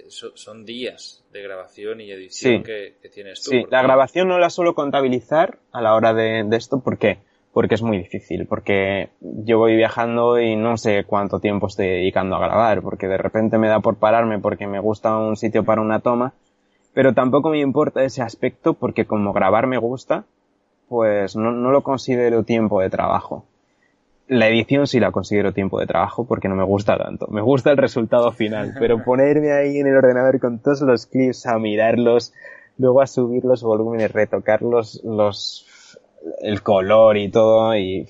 [0.09, 3.51] son días de grabación y edición que, tienes tú.
[3.51, 7.19] Sí, la grabación no la suelo contabilizar a la hora de, de esto, ¿por qué?
[7.55, 12.35] Porque es muy difícil, porque yo voy viajando y no sé cuánto tiempo estoy dedicando
[12.35, 15.79] a grabar, porque de repente me da por pararme porque me gusta un sitio para
[15.79, 16.33] una toma,
[16.93, 20.25] pero tampoco me importa ese aspecto porque como grabar me gusta,
[20.89, 23.45] pues no, no lo considero tiempo de trabajo.
[24.27, 27.27] La edición sí la considero tiempo de trabajo porque no me gusta tanto.
[27.27, 31.45] Me gusta el resultado final, pero ponerme ahí en el ordenador con todos los clips
[31.45, 32.33] a mirarlos,
[32.77, 35.65] luego a subir los volúmenes, retocar los, los
[36.39, 38.07] el color y todo y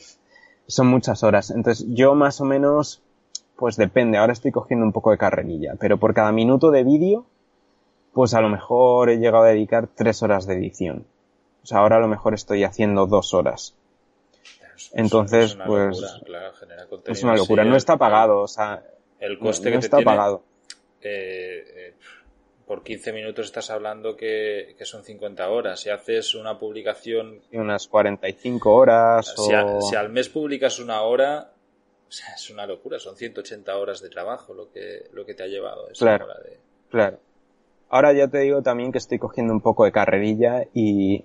[0.67, 1.51] son muchas horas.
[1.51, 3.01] Entonces yo más o menos,
[3.55, 7.25] pues depende, ahora estoy cogiendo un poco de carrerilla, pero por cada minuto de vídeo,
[8.13, 11.05] pues a lo mejor he llegado a dedicar tres horas de edición.
[11.63, 13.75] O sea, ahora a lo mejor estoy haciendo dos horas.
[14.93, 16.01] Entonces, pues
[17.05, 17.63] es una locura.
[17.63, 18.83] no está pagado, o sea,
[19.19, 20.43] el coste que está pagado.
[21.01, 21.94] Eh, eh,
[22.65, 25.79] por 15 minutos estás hablando que, son 50 horas.
[25.79, 27.41] Si haces una publicación...
[27.53, 29.51] Unas 45 horas si,
[29.87, 31.51] si al mes publicas una hora,
[32.09, 32.99] es una locura.
[32.99, 35.87] Son 180 horas de trabajo lo que, lo que te ha llevado.
[35.97, 36.27] claro,
[36.89, 37.19] claro.
[37.89, 41.23] Ahora ya te digo también que estoy cogiendo un poco de carrerilla y,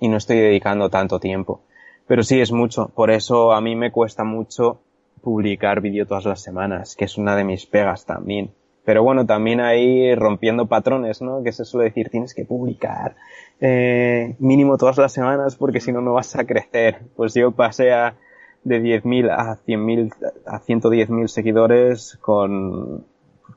[0.00, 1.62] y no estoy dedicando tanto tiempo.
[2.06, 2.88] Pero sí es mucho.
[2.88, 4.80] Por eso a mí me cuesta mucho
[5.20, 8.52] publicar vídeo todas las semanas, que es una de mis pegas también
[8.84, 11.42] pero bueno, también ahí rompiendo patrones, ¿no?
[11.42, 13.14] Que se suele decir, tienes que publicar
[13.60, 16.98] eh, mínimo todas las semanas porque si no, no vas a crecer.
[17.14, 18.16] Pues yo pasé a,
[18.64, 23.06] de 10.000 a 100.000, a 110.000 seguidores con,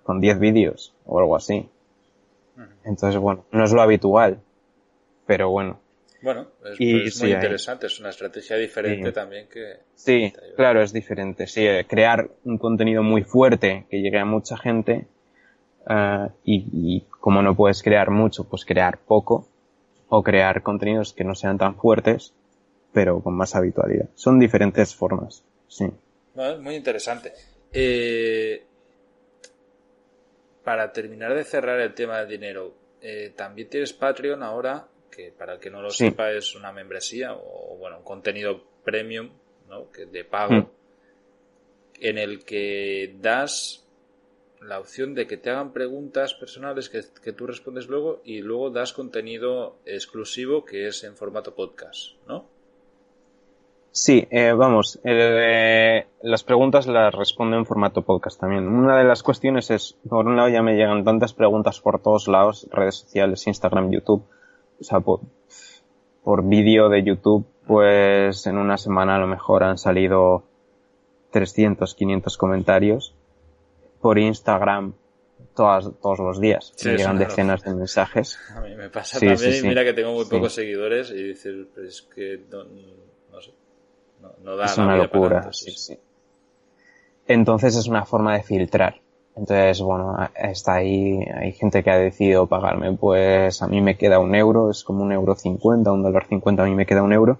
[0.04, 1.70] con 10 vídeos o algo así.
[2.84, 4.40] Entonces, bueno, no es lo habitual,
[5.26, 5.80] pero bueno.
[6.22, 9.78] Bueno, es, muy interesante, es una estrategia diferente también que...
[9.96, 11.46] Sí, claro, es diferente.
[11.46, 15.08] Sí, eh, crear un contenido muy fuerte que llegue a mucha gente
[15.88, 19.48] uh, y, y, como no puedes crear mucho, pues crear poco
[20.10, 22.34] o crear contenidos que no sean tan fuertes,
[22.94, 24.10] pero con más habitualidad.
[24.16, 25.86] Son diferentes formas, sí.
[26.62, 27.34] muy interesante.
[27.72, 28.64] Eh,
[30.64, 35.54] para terminar de cerrar el tema del dinero, eh, también tienes Patreon ahora, que para
[35.54, 39.30] el que no lo sepa es una membresía o bueno, un contenido premium,
[39.70, 39.92] ¿no?
[39.92, 40.70] Que de pago, mm.
[42.02, 43.85] en el que das
[44.68, 48.94] la opción de que te hagan preguntas personales que, tú respondes luego y luego das
[48.94, 52.46] contenido exclusivo que es en formato podcast, ¿no?
[53.92, 58.68] Sí, eh, vamos, eh, las preguntas las respondo en formato podcast también.
[58.68, 62.28] Una de las cuestiones es, por un lado ya me llegan tantas preguntas por todos
[62.28, 64.26] lados, redes sociales, Instagram, YouTube,
[64.82, 65.22] o sea, por,
[66.24, 70.44] por vídeo de YouTube, pues en una semana a lo mejor han salido
[71.32, 73.15] 300, 500 comentarios
[74.06, 74.94] por Instagram
[75.56, 76.74] todas, todos los días.
[76.86, 78.38] me llegan decenas de mensajes.
[78.56, 82.40] A mí me pasa también, mira que tengo muy pocos seguidores y dices, es que
[82.52, 83.52] no, sé,
[84.44, 85.98] no, da Es una locura, sí, sí.
[87.26, 89.02] Entonces es una forma de filtrar.
[89.36, 94.20] Entonces, bueno, está ahí, hay gente que ha decidido pagarme, pues a mí me queda
[94.20, 97.12] un euro, es como un euro cincuenta, un dólar cincuenta, a mí me queda un
[97.12, 97.40] euro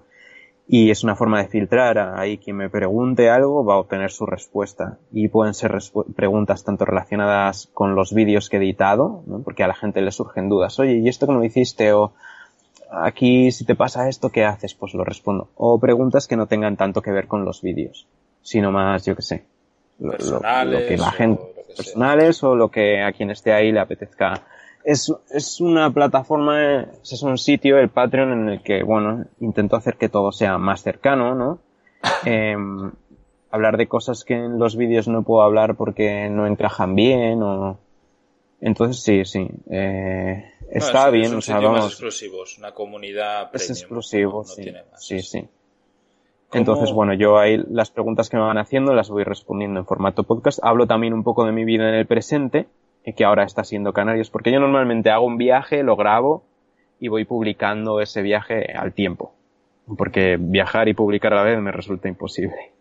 [0.68, 1.98] y es una forma de filtrar.
[1.98, 4.98] Ahí quien me pregunte algo va a obtener su respuesta.
[5.12, 5.78] Y pueden ser
[6.14, 9.42] preguntas tanto relacionadas con los vídeos que he editado, ¿no?
[9.42, 10.78] porque a la gente le surgen dudas.
[10.78, 11.92] Oye, ¿y esto cómo lo hiciste?
[11.92, 12.12] O
[12.90, 14.74] aquí si te pasa esto, ¿qué haces?
[14.74, 15.50] Pues lo respondo.
[15.56, 18.06] O preguntas que no tengan tanto que ver con los vídeos,
[18.42, 19.44] sino más, yo qué sé,
[20.00, 21.42] lo, que la gente,
[21.76, 24.42] personales o lo que a quien esté ahí le apetezca
[24.86, 29.96] es, es una plataforma, es un sitio, el Patreon, en el que, bueno, intento hacer
[29.96, 31.58] que todo sea más cercano, ¿no?
[32.24, 32.92] Em,
[33.50, 37.78] hablar de cosas que en los vídeos no puedo hablar porque no encajan bien o...
[38.60, 39.50] Entonces sí, sí.
[39.70, 41.86] Eh, está bien, o sea, vamos.
[41.86, 44.72] exclusivos, una comunidad Es exclusivo, sí.
[44.98, 45.48] sí, sí.
[46.52, 50.22] Entonces, bueno, yo ahí las preguntas que me van haciendo las voy respondiendo en formato
[50.22, 50.60] podcast.
[50.62, 52.66] Hablo también un poco de mi vida en el presente,
[53.14, 56.44] que ahora está siendo Canarias, porque yo normalmente hago un viaje, lo grabo
[56.98, 59.32] y voy publicando ese viaje al tiempo,
[59.96, 62.72] porque viajar y publicar a la vez me resulta imposible.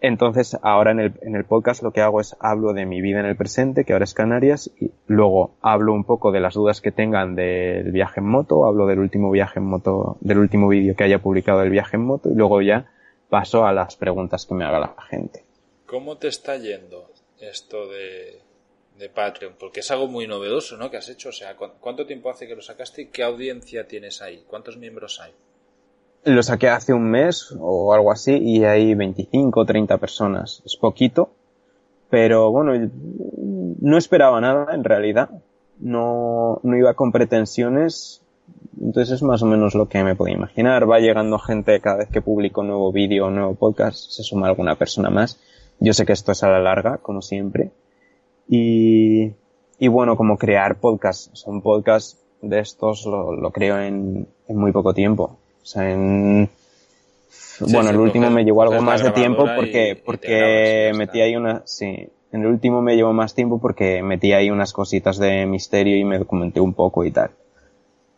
[0.00, 3.20] Entonces, ahora en el, en el podcast lo que hago es hablo de mi vida
[3.20, 6.82] en el presente, que ahora es Canarias, y luego hablo un poco de las dudas
[6.82, 10.94] que tengan del viaje en moto, hablo del último viaje en moto, del último vídeo
[10.94, 12.90] que haya publicado del viaje en moto, y luego ya
[13.30, 15.44] paso a las preguntas que me haga la gente.
[15.86, 18.40] ¿Cómo te está yendo esto de,
[18.98, 19.54] de Patreon?
[19.58, 20.90] Porque es algo muy novedoso, ¿no?
[20.90, 21.30] Que has hecho.
[21.30, 24.44] O sea, ¿cuánto tiempo hace que lo sacaste y qué audiencia tienes ahí?
[24.46, 25.32] ¿Cuántos miembros hay?
[26.24, 30.62] Lo saqué hace un mes o algo así y hay 25 o 30 personas.
[30.66, 31.30] Es poquito,
[32.10, 32.90] pero bueno,
[33.80, 35.30] no esperaba nada en realidad.
[35.78, 38.22] No, no iba con pretensiones.
[38.80, 40.90] Entonces es más o menos lo que me podía imaginar.
[40.90, 44.76] Va llegando gente cada vez que publico nuevo vídeo o nuevo podcast, se suma alguna
[44.76, 45.40] persona más.
[45.78, 47.70] Yo sé que esto es a la larga, como siempre.
[48.48, 49.32] Y,
[49.78, 51.32] y bueno, como crear podcast.
[51.32, 55.38] O sea, un podcast de estos lo, lo creo en, en muy poco tiempo.
[55.62, 56.48] O sea, en...
[57.60, 62.08] bueno, el último me llevó algo más de tiempo porque, porque metí ahí una, sí,
[62.32, 66.04] en el último me llevó más tiempo porque metí ahí unas cositas de misterio y
[66.04, 67.30] me documenté un poco y tal.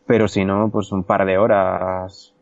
[0.07, 2.33] Pero si no, pues un par de horas,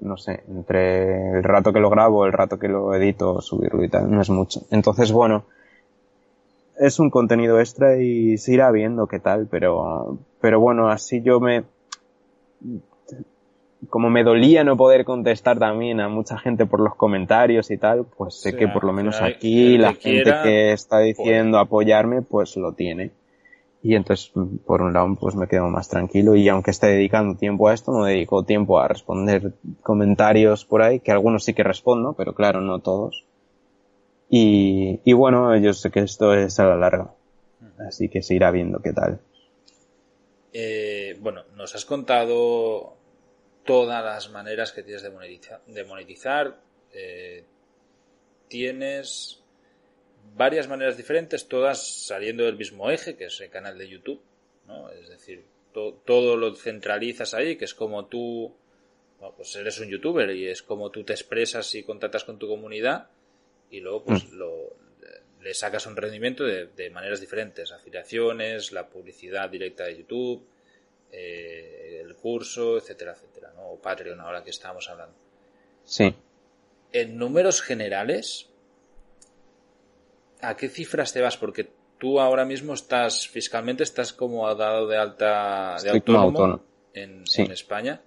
[0.00, 3.88] no sé, entre el rato que lo grabo, el rato que lo edito, subirlo y
[3.88, 4.62] tal, no es mucho.
[4.70, 5.44] Entonces, bueno,
[6.78, 11.40] es un contenido extra y se irá viendo qué tal, pero, pero bueno, así yo
[11.40, 11.64] me,
[13.88, 18.04] como me dolía no poder contestar también a mucha gente por los comentarios y tal,
[18.04, 22.72] pues sé que por lo menos aquí la gente que está diciendo apoyarme, pues lo
[22.72, 23.12] tiene.
[23.80, 24.32] Y entonces,
[24.66, 27.92] por un lado, pues me quedo más tranquilo y aunque esté dedicando tiempo a esto,
[27.92, 29.52] no dedico tiempo a responder
[29.82, 33.24] comentarios por ahí, que algunos sí que respondo, pero claro, no todos.
[34.30, 37.14] Y, y bueno, yo sé que esto es a la larga.
[37.78, 39.20] Así que se irá viendo qué tal.
[40.52, 42.96] Eh, bueno, nos has contado
[43.64, 45.60] todas las maneras que tienes de monetizar.
[45.66, 46.60] De monetizar.
[46.92, 47.44] Eh,
[48.48, 49.42] tienes
[50.36, 54.20] varias maneras diferentes, todas saliendo del mismo eje, que es el canal de YouTube.
[54.66, 54.90] ¿no?
[54.90, 58.52] Es decir, todo lo centralizas ahí, que es como tú
[59.36, 63.08] pues eres un youtuber y es como tú te expresas y contactas con tu comunidad
[63.70, 64.76] y luego pues lo,
[65.40, 70.46] le sacas un rendimiento de, de maneras diferentes, afiliaciones, la publicidad directa de YouTube,
[71.12, 73.70] eh, el curso, etcétera, etcétera, ¿no?
[73.70, 75.14] O Patreon ahora que estamos hablando.
[75.84, 76.14] Sí.
[76.92, 78.48] En números generales,
[80.40, 81.36] ¿a qué cifras te vas?
[81.36, 86.64] Porque tú ahora mismo estás, fiscalmente estás como dado de alta de autónomo, autónomo.
[86.94, 87.42] En, Sí.
[87.42, 88.02] en España.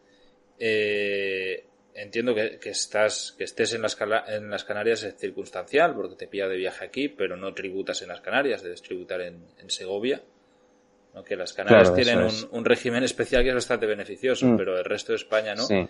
[0.60, 1.66] Eh,
[1.96, 6.28] entiendo que, que estás, que estés en las, en las Canarias es circunstancial, porque te
[6.28, 10.22] pilla de viaje aquí, pero no tributas en las Canarias, debes tributar en, en Segovia.
[11.14, 11.24] ¿no?
[11.24, 12.44] Que las Canarias Claro, tienen es.
[12.44, 14.58] un, un régimen especial que es bastante beneficioso, Mm.
[14.58, 15.64] pero el resto de España no.
[15.64, 15.86] Sí.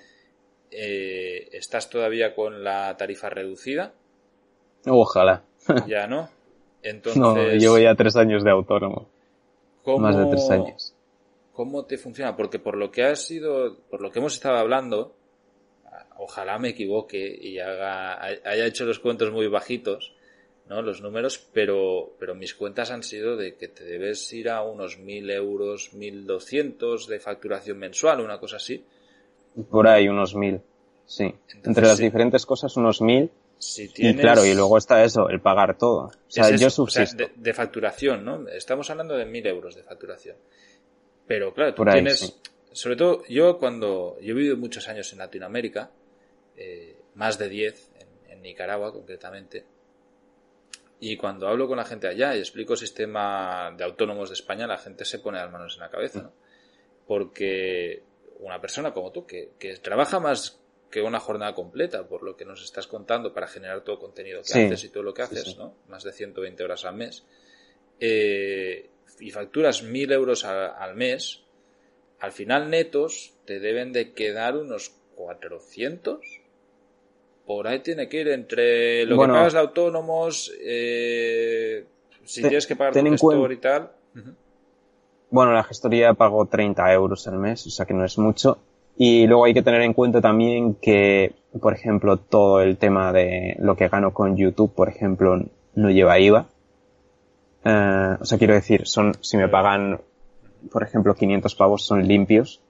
[0.72, 3.94] Eh, ¿Estás todavía con la tarifa reducida?
[4.88, 5.44] Ojalá.
[5.88, 6.30] Ya no.
[6.82, 9.08] Entonces, No, llevo ya tres años de autónomo.
[9.84, 10.96] ¿cómo, Más de tres años.
[11.54, 12.36] ¿Cómo te funciona?
[12.36, 15.14] Porque por lo que ha sido, por lo que hemos estado hablando,
[16.24, 20.14] ojalá me equivoque y haga, haya hecho los cuentos muy bajitos,
[20.70, 20.82] ¿no?
[20.84, 25.00] Los números, pero, pero mis cuentas han sido de que te debes ir a unos
[25.00, 28.86] mil euros, mil doscientos de facturación mensual, una cosa así.
[29.70, 30.62] Por ahí unos mil.
[31.06, 31.24] Sí.
[31.24, 32.04] Entonces, Entre las sí.
[32.04, 33.32] diferentes cosas unos mil.
[33.58, 34.22] Si Y tienes...
[34.22, 36.06] claro, y luego está eso, el pagar todo.
[36.06, 37.18] O sea, Es yo o sea, subsisto.
[37.18, 38.48] de, de facturación, ¿no?
[38.48, 40.38] Estamos hablando de mil euros de facturación.
[41.28, 42.34] Pero claro, tú ahí, tienes, sí.
[42.72, 45.92] sobre todo yo cuando, yo he vivido muchos años en Latinoamérica,
[46.62, 49.66] eh, más de 10 en, en Nicaragua concretamente,
[51.00, 54.68] y cuando hablo con la gente allá y explico el sistema de autónomos de España,
[54.68, 56.34] la gente se pone las manos en la cabeza, ¿no?
[57.08, 58.04] Porque
[58.40, 60.60] una persona como tú, que, que trabaja más
[60.92, 64.42] que una jornada completa, por lo que nos estás contando, para generar todo el contenido
[64.42, 65.56] que Sí, haces y todo lo que haces, sí.
[65.58, 65.74] ¿no?
[65.88, 67.24] Más de 120 horas al mes.
[68.00, 68.90] eh,
[69.20, 71.42] y facturas 1000 euros al mes,
[72.20, 76.41] al final netos te deben de quedar unos 400.
[77.56, 79.34] Por ahí tiene que ir entre lo Bueno.
[79.34, 81.86] que pagas de autónomos, eh,
[82.24, 83.92] si Te- tienes que pagar tu gestor y tal.
[85.30, 88.58] Bueno, la gestoría pago 30 euros al mes, o sea que no es mucho.
[88.98, 93.56] Y luego hay que tener en cuenta también que, por ejemplo, todo el tema de
[93.60, 95.42] lo que gano con YouTube, por ejemplo,
[95.76, 96.48] no lleva IVA.
[97.64, 100.00] Eh, o sea, quiero decir, son, si me pagan,
[100.72, 102.62] por ejemplo, 500 pavos son limpios.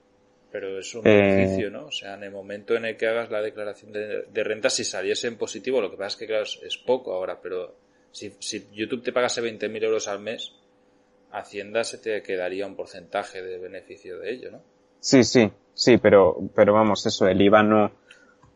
[0.52, 1.86] Pero es un Eh, beneficio, ¿no?
[1.86, 4.84] O sea, en el momento en el que hagas la declaración de, de renta, si
[4.84, 7.74] saliese en positivo, lo que pasa es que, claro, es, es poco ahora, pero
[8.10, 10.52] si, si YouTube te pagase 20.000 euros al mes,
[11.32, 14.60] Hacienda se te quedaría un porcentaje de beneficio de ello, ¿no?
[15.00, 17.90] Sí, sí, sí, pero, pero vamos, eso, el IVA no,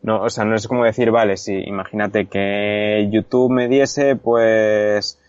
[0.03, 5.19] no, o sea, no es como decir, vale, si imagínate que YouTube me diese, pues,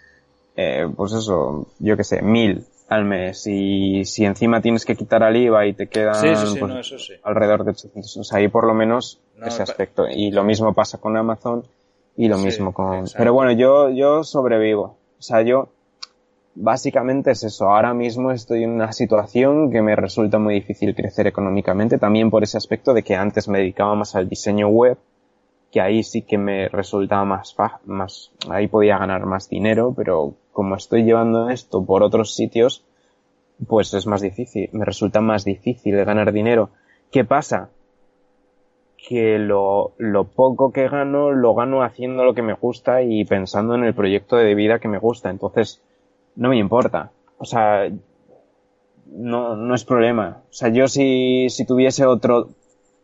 [0.56, 5.22] eh, pues eso, yo qué sé, mil al mes y si encima tienes que quitar
[5.22, 7.12] al IVA y te quedan Sí, sí, sí, pues, no, eso sí.
[7.22, 10.06] alrededor de 800, o sea, ahí por lo menos No, ese aspecto.
[10.08, 11.64] Y lo mismo pasa con Amazon
[12.16, 12.94] y lo mismo con...
[13.00, 13.18] exacto.
[13.18, 14.96] Pero bueno, yo, yo sobrevivo.
[15.18, 15.68] O sea, yo
[16.54, 17.68] básicamente es eso.
[17.68, 22.42] Ahora mismo estoy en una situación que me resulta muy difícil crecer económicamente, también por
[22.42, 24.98] ese aspecto de que antes me dedicaba más al diseño web,
[25.70, 30.32] que ahí sí que me resultaba más, fa- más, ahí podía ganar más dinero, pero
[30.58, 32.82] como estoy llevando esto por otros sitios,
[33.68, 36.70] pues es más difícil, me resulta más difícil ganar dinero.
[37.12, 37.68] ¿Qué pasa?
[38.96, 39.94] Que lo,
[40.34, 44.34] poco que gano, lo gano haciendo lo que me gusta y pensando en el proyecto
[44.34, 45.30] de vida que me gusta.
[45.30, 45.80] Entonces,
[46.34, 47.12] no me importa.
[47.38, 47.88] O sea,
[49.06, 50.42] no, no es problema.
[50.50, 52.48] O sea, yo si, si tuviese otro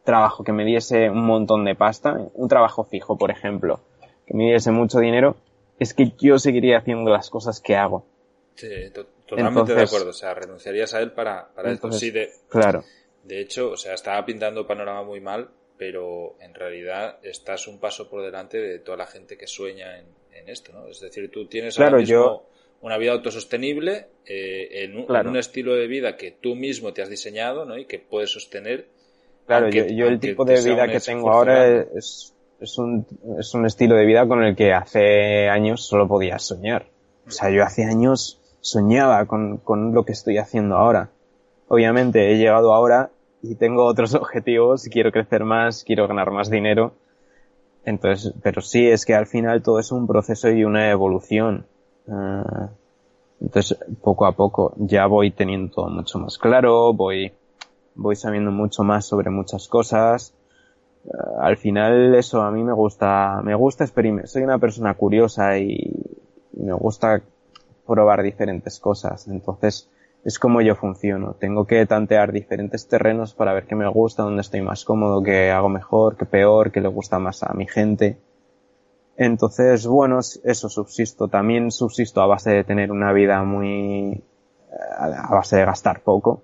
[0.03, 3.79] trabajo que me diese un montón de pasta, un trabajo fijo, por ejemplo,
[4.27, 5.37] que me diese mucho dinero,
[5.79, 8.07] es que yo seguiría haciendo las cosas que hago.
[8.55, 10.11] Sí, to- totalmente de acuerdo.
[10.11, 11.87] O sea, renunciarías a él para, para esto.
[11.89, 12.85] Entonces- Sí, de, Claro.
[13.25, 18.09] de hecho, o sea, estaba pintando panorama muy mal, pero en realidad estás un paso
[18.09, 20.87] por delante de toda la gente que sueña en, en esto, ¿no?
[20.89, 22.47] Es decir, tú tienes Claro, ahora mismo yo-
[22.83, 25.29] una vida autosostenible eh, en, un, Claro.
[25.29, 27.77] en un estilo de vida que tú mismo te has diseñado, ¿no?
[27.79, 28.87] Y que puedes sostener.
[29.47, 32.34] Claro, aunque- yo, yo el tipo de vida que tengo ahora es,
[32.65, 33.07] es, un,
[33.39, 36.87] es un estilo de vida con el que hace años solo podía soñar.
[37.27, 41.11] O sea, yo hace años soñaba con, con lo que estoy haciendo ahora.
[41.69, 43.11] Obviamente he llegado ahora
[43.43, 46.93] y tengo otros objetivos, quiero crecer más, quiero ganar más dinero.
[47.85, 51.67] Entonces, pero sí, es que al final todo es un proceso y una evolución.
[52.09, 52.71] Ah,
[53.41, 57.33] entonces, poco a poco ya voy teniendo todo mucho más claro, voy,
[57.95, 60.35] voy sabiendo mucho más sobre muchas cosas.
[61.05, 64.29] Eh, al final eso a mí me gusta, me gusta experimentar.
[64.29, 65.93] Soy una persona curiosa y,
[66.57, 67.21] me gusta
[67.87, 69.29] probar diferentes cosas.
[69.29, 69.91] Entonces
[70.25, 71.35] es como yo funciono.
[71.35, 75.51] Tengo que tantear diferentes terrenos para ver qué me gusta, dónde estoy más cómodo, qué
[75.51, 78.19] hago mejor, qué peor, qué le gusta más a mi gente.
[79.17, 81.29] Entonces, bueno, eso subsisto.
[81.29, 84.23] También subsisto a base de tener una vida muy, eh,
[84.99, 86.43] a base de gastar poco.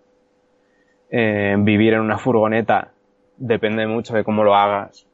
[1.11, 2.93] Eh, vivir en una furgoneta
[3.41, 5.07] depende mucho de cómo lo hagas,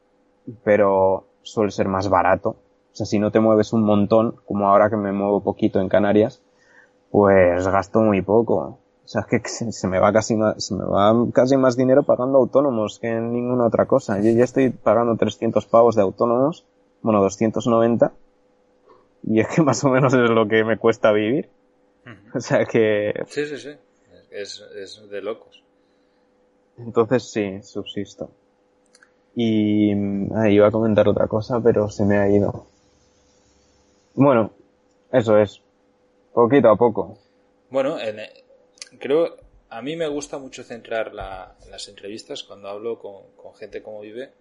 [0.63, 2.49] pero suele ser más barato.
[2.49, 5.89] O sea, si no te mueves un montón, como ahora que me muevo poquito en
[5.89, 6.43] Canarias,
[7.09, 8.79] pues gasto muy poco.
[9.03, 11.77] O sea, es que se se me va casi más, se me va casi más
[11.77, 14.19] dinero pagando autónomos que en ninguna otra cosa.
[14.19, 16.65] Yo ya estoy pagando 300 pavos de autónomos,
[17.01, 18.11] bueno, 290,
[19.23, 21.49] y es que más o menos es lo que me cuesta vivir.
[22.33, 23.71] O sea que, Sí, sí, sí.
[24.31, 25.63] Es, es de locos.
[26.77, 28.29] Entonces sí, subsisto.
[29.35, 29.91] Y
[30.33, 32.65] ah, iba a comentar otra cosa, pero se me ha ido.
[34.15, 34.51] Bueno,
[35.11, 35.61] eso es.
[36.33, 37.17] Poquito a poco.
[37.69, 38.19] Bueno, en-
[38.99, 39.37] creo,
[39.69, 44.01] a mí me gusta mucho centrar la- las entrevistas cuando hablo con, con gente como
[44.01, 44.31] vive,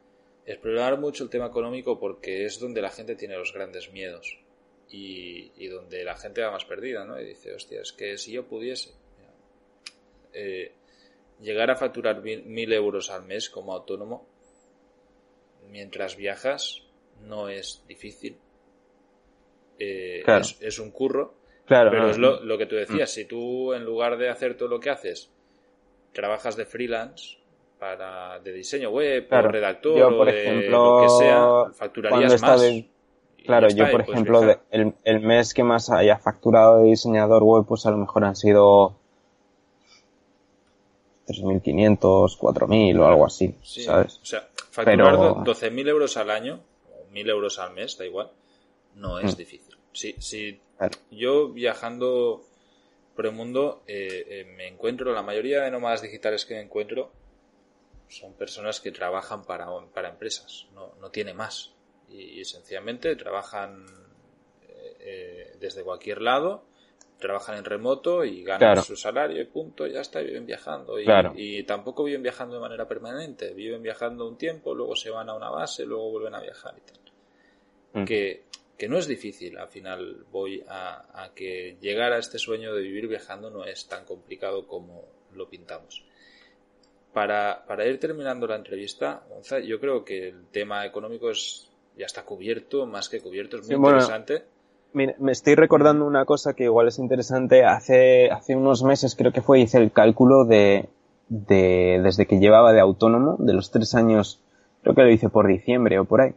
[0.46, 4.38] explorar mucho el tema económico porque es donde la gente tiene los grandes miedos
[4.90, 7.20] y, y donde la gente va más perdida, ¿no?
[7.20, 8.90] Y dice, hostia, es que si yo pudiese
[10.32, 10.72] eh,
[11.40, 14.26] llegar a facturar mil, euros al mes como autónomo,
[15.70, 16.82] mientras viajas,
[17.22, 18.38] no es difícil.
[19.78, 20.40] Eh, Claro.
[20.42, 21.34] es, es un curro,
[21.66, 21.90] Claro.
[21.90, 24.68] pero no, es lo, lo que tú decías, si tú en lugar de hacer todo
[24.68, 25.30] lo que haces,
[26.12, 27.36] trabajas de freelance
[27.78, 29.48] para de diseño web Claro.
[29.48, 32.62] o redactor Yo, por o de ejemplo, lo que sea, cuando facturarías está más.
[32.62, 32.88] de-
[33.44, 37.64] Claro, yo por ejemplo, de- el, el mes que más haya facturado de diseñador web,
[37.68, 38.96] pues a lo mejor han sido
[41.26, 44.18] 3.500, 4.000 o algo así, Sí, ¿sabes?
[44.22, 46.60] O sea, facturar Pero- do- 12.000 euros al año,
[46.92, 48.30] o 1.000 euros al mes, da igual,
[48.94, 49.38] no es Mm.
[49.38, 49.76] difícil.
[49.92, 50.98] Si, si Claro.
[51.10, 52.42] yo viajando
[53.14, 57.10] por el mundo eh, eh, me encuentro, la mayoría de nómadas digitales que me encuentro
[58.08, 61.72] son personas que trabajan para, para empresas, no, no tiene más.
[62.08, 63.86] Y, y sencillamente trabajan
[64.68, 66.64] eh, eh, desde cualquier lado,
[67.18, 68.82] trabajan en remoto y ganan Claro.
[68.82, 70.98] su salario y punto, ya está, viven viajando.
[71.00, 71.32] Y, Claro.
[71.34, 75.34] y tampoco viven viajando de manera permanente, viven viajando un tiempo, luego se van a
[75.34, 77.00] una base, luego vuelven a viajar y tal
[77.94, 78.04] Mm.
[78.04, 78.42] que,
[78.76, 79.56] que no es difícil.
[79.56, 83.86] Al final voy a, a que llegar a este sueño de vivir viajando no es
[83.88, 86.04] tan complicado como lo pintamos.
[87.14, 92.04] Para, para ir terminando la entrevista, Gonza, yo creo que el tema económico es, ya
[92.04, 94.44] está cubierto, más que cubierto, es muy Sí, bueno, interesante.
[94.96, 97.64] Mira, me estoy recordando una cosa que igual es interesante.
[97.66, 100.88] Hace, hace unos meses creo que fue, hice el cálculo de,
[101.28, 104.40] de, desde que llevaba de autónomo, de los tres años,
[104.82, 106.32] creo que lo hice por diciembre o por ahí,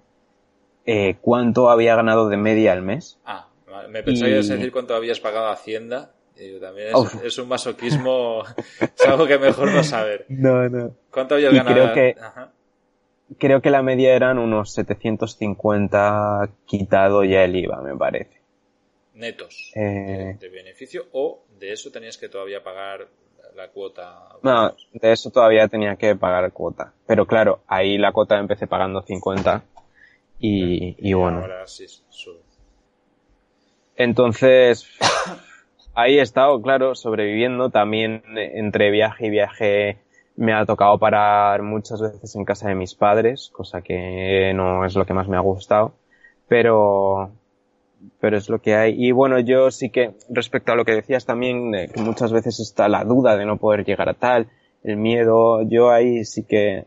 [0.85, 3.17] eh, cuánto había ganado de media al mes.
[3.23, 3.47] Ah,
[3.87, 6.11] me pensaba a decir cuánto habías pagado a Hacienda.
[6.35, 6.89] Y también
[7.23, 8.43] es, un masoquismo,
[8.81, 10.25] es algo que mejor no saber.
[10.27, 10.91] No, no.
[11.11, 11.75] ¿Cuánto habías Y ganado?
[11.75, 12.51] creo que- Ajá.
[13.37, 18.38] Creo que la media eran unos 750 quitado ya el IVA, me parece.
[19.19, 23.07] Netos Eh, de beneficio o de eso tenías que todavía pagar
[23.55, 24.29] la cuota.
[24.41, 26.93] no, de eso todavía tenía que pagar cuota.
[27.05, 29.63] Pero claro, ahí la cuota empecé pagando 50
[30.39, 31.39] y, y bueno.
[31.41, 32.39] Ahora sí sube.
[33.97, 34.87] Entonces,
[35.93, 37.69] ahí he estado, claro, sobreviviendo.
[37.69, 39.97] También entre viaje y viaje
[40.37, 44.95] me ha tocado parar muchas veces en casa de mis padres, cosa que no es
[44.95, 45.91] lo que más me ha gustado.
[46.47, 47.31] Pero,
[48.19, 48.95] pero es lo que hay.
[48.97, 52.59] Y bueno, yo sí que, respecto a lo que decías también, eh, que muchas veces
[52.59, 54.47] está la duda de no poder llegar a tal,
[54.83, 56.85] el miedo, yo ahí sí que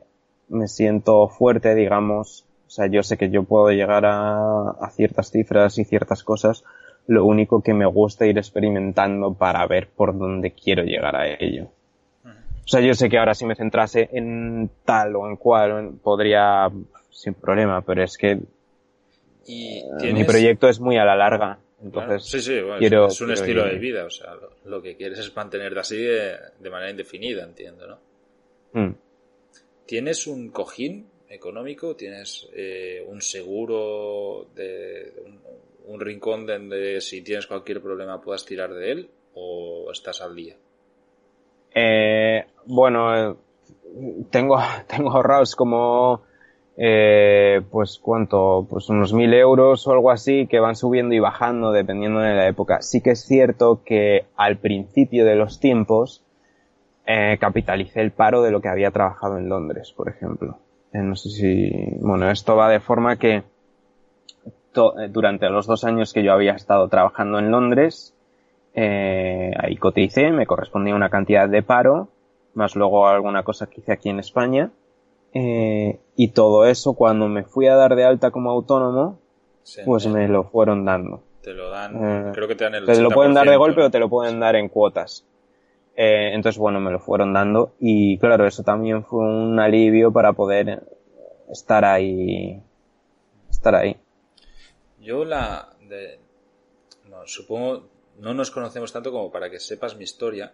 [0.48, 2.44] me siento fuerte, digamos.
[2.66, 6.64] O sea, yo sé que yo puedo llegar a, a ciertas cifras y ciertas cosas.
[7.06, 11.68] Lo único que me gusta ir experimentando para ver por dónde quiero llegar a ello.
[12.64, 16.70] O sea, yo sé que ahora si me centrase en tal o en cual, podría
[17.10, 18.40] sin problema, pero es que
[19.46, 20.14] Y eh, tienes...
[20.20, 21.58] mi proyecto es muy a la larga.
[21.82, 24.34] Entonces, sí, sí, bueno, es- quiero- es un quiero estilo ir- de vida, o sea,
[24.36, 27.98] lo, lo que quieres es mantenerte así de, de manera indefinida, entiendo, ¿no?
[28.80, 28.94] Mm.
[29.86, 31.96] ¿Tienes un cojín económico?
[31.96, 35.40] ¿Tienes eh, un seguro de un,
[35.86, 39.10] un rincón donde si tienes cualquier problema puedas tirar de él?
[39.34, 40.56] ¿O estás al día?
[41.74, 43.34] Eh, bueno, eh,
[44.30, 44.58] tengo,
[44.88, 46.22] tengo ahorrados como,
[46.76, 51.72] eh, pues cuánto, pues unos mil euros o algo así que van subiendo y bajando
[51.72, 52.82] dependiendo de la época.
[52.82, 56.24] Sí que es cierto que al principio de los tiempos
[57.06, 60.58] eh, capitalicé el paro de lo que había trabajado en Londres, por ejemplo.
[60.92, 61.70] Eh, no sé si,
[62.00, 63.36] bueno, esto va de forma que
[64.74, 68.14] eh, durante los dos años que yo había estado trabajando en Londres,
[68.74, 72.08] eh, ahí coticé, me correspondía una cantidad de paro,
[72.54, 74.70] más luego alguna cosa que hice aquí en España,
[75.34, 79.18] eh, y todo eso cuando me fui a dar de alta como autónomo,
[79.64, 81.22] Se- pues me lo fueron dando.
[81.42, 83.56] Te lo dan, Eh, creo que te dan el Te lo pueden dar de 80%,
[83.56, 83.86] golpe ¿no?
[83.86, 85.24] o te lo pueden dar en cuotas.
[85.96, 90.32] Eh, entonces, bueno, me lo fueron dando y claro, eso también fue un alivio para
[90.32, 90.82] poder
[91.50, 92.60] estar ahí,
[93.50, 93.96] estar ahí.
[95.00, 95.74] Yo la...
[95.88, 96.18] De,
[97.10, 97.88] no, supongo,
[98.18, 100.52] no nos conocemos tanto como para que sepas mi historia,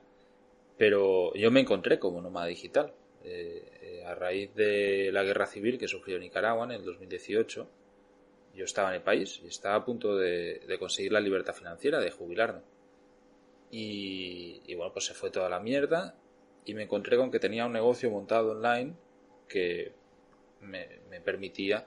[0.78, 2.92] pero yo me encontré como nómada digital.
[3.24, 3.77] Eh,
[4.08, 7.68] a raíz de la guerra civil que sufrió Nicaragua en el 2018,
[8.54, 12.00] yo estaba en el país y estaba a punto de, de conseguir la libertad financiera,
[12.00, 12.62] de jubilarme.
[13.70, 16.14] Y, y bueno, pues se fue toda la mierda
[16.64, 18.94] y me encontré con que tenía un negocio montado online
[19.46, 19.92] que
[20.60, 21.86] me, me permitía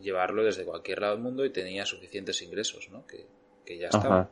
[0.00, 3.06] llevarlo desde cualquier lado del mundo y tenía suficientes ingresos, ¿no?
[3.06, 3.26] Que,
[3.64, 4.30] que ya estaba.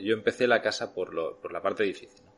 [0.00, 2.31] Yo empecé la casa por, lo, por la parte difícil, ¿no?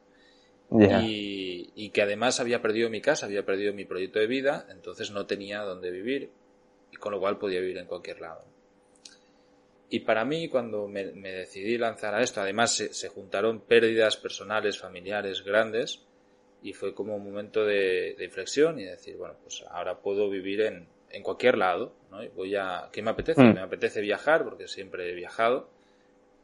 [0.70, 5.10] Y, y que además había perdido mi casa, había perdido mi proyecto de vida, entonces
[5.10, 6.30] no tenía dónde vivir
[6.90, 8.44] y con lo cual podía vivir en cualquier lado.
[9.90, 14.16] Y para mí, cuando me, me decidí lanzar a esto, además se, se juntaron pérdidas
[14.16, 16.02] personales, familiares grandes,
[16.62, 20.62] y fue como un momento de, de inflexión y decir, bueno, pues ahora puedo vivir
[20.62, 22.24] en, en cualquier lado, ¿no?
[22.24, 23.42] Y voy a, ¿qué me apetece?
[23.42, 23.54] Mm.
[23.54, 25.70] Me apetece viajar, porque siempre he viajado,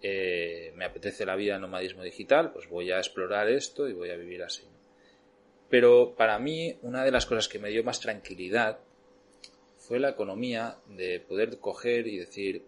[0.03, 4.17] eh, me apetece la vida nomadismo digital, pues voy a explorar esto y voy a
[4.17, 4.65] vivir así.
[5.69, 8.79] Pero para mí, una de las cosas que me dio más tranquilidad
[9.77, 12.65] fue la economía de poder coger y decir,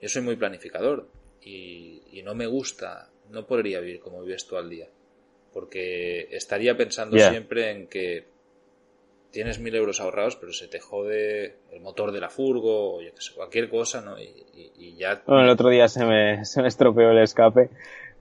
[0.00, 1.08] yo soy muy planificador
[1.42, 4.88] y, y no me gusta, no podría vivir como vives tú al día.
[5.52, 8.31] Porque estaría pensando siempre en que
[9.32, 13.14] tienes mil euros ahorrados, pero se te jode el motor de la furgo o yo
[13.14, 14.20] qué sé, cualquier cosa, ¿no?
[14.20, 17.70] Y, y- y ya Bueno, el otro día se me, se me estropeó el escape.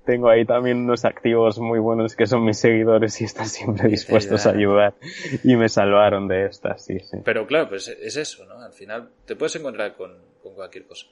[0.05, 4.47] Tengo ahí también unos activos muy buenos que son mis seguidores y están siempre dispuestos
[4.47, 4.95] a ayudar.
[5.43, 7.17] Y me salvaron de estas, sí, sí.
[7.23, 8.59] Pero claro, pues es eso, ¿no?
[8.61, 11.05] Al final te puedes encontrar con, con cualquier cosa.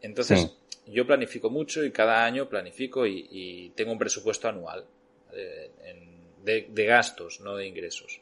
[0.00, 4.84] Entonces, yo planifico mucho y cada año planifico y, y tengo un presupuesto anual
[5.34, 5.70] eh,
[6.44, 8.20] de, de gastos, no de ingresos.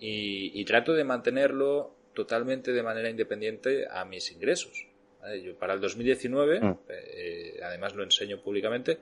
[0.00, 4.86] Y, y trato de mantenerlo totalmente de manera independiente a mis ingresos.
[5.20, 5.42] ¿vale?
[5.42, 6.78] Yo para el 2019, Mm.
[6.88, 8.98] eh, además lo enseño públicamente,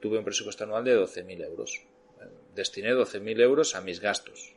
[0.00, 1.82] tuve un presupuesto anual de 12.000 euros.
[2.20, 2.24] Eh,
[2.54, 4.52] Destiné 12.000 euros a mis gastos.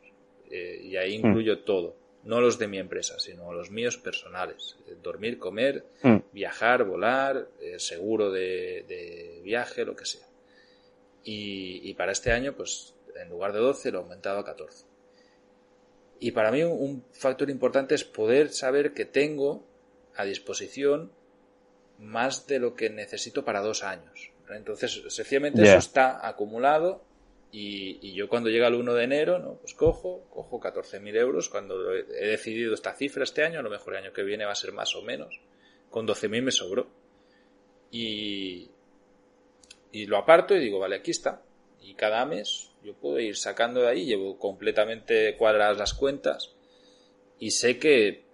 [0.50, 1.96] Eh, y ahí incluyo todo.
[2.22, 4.76] no los de mi empresa, sino los míos personales.
[5.02, 6.16] Dormir, comer, Mm.
[6.32, 10.26] viajar, volar, eh, seguro de, de viaje, lo que sea.
[11.24, 14.84] Y, y para este año, pues en lugar de 12 lo he aumentado a 14.
[16.20, 19.66] Y para mí un, factor importante es poder saber que tengo
[20.14, 21.10] a disposición
[21.98, 24.30] más de lo que necesito para dos años.
[24.50, 27.02] Entonces, sencillamente eso está acumulado
[27.52, 29.54] y, y yo cuando llega el 1 de enero, ¿no?
[29.54, 31.48] pues cojo, cojo 14.000 euros.
[31.48, 34.44] Cuando he he decidido esta cifra este año, a lo mejor el año que viene
[34.44, 35.40] va a ser más o menos.
[35.88, 36.88] Con 12.000 me sobró.
[37.90, 38.70] Y,
[39.92, 41.42] y lo aparto y digo, vale, aquí está.
[41.80, 46.54] Y cada mes yo puedo ir sacando de ahí, llevo completamente cuadradas las cuentas
[47.38, 48.24] y sé que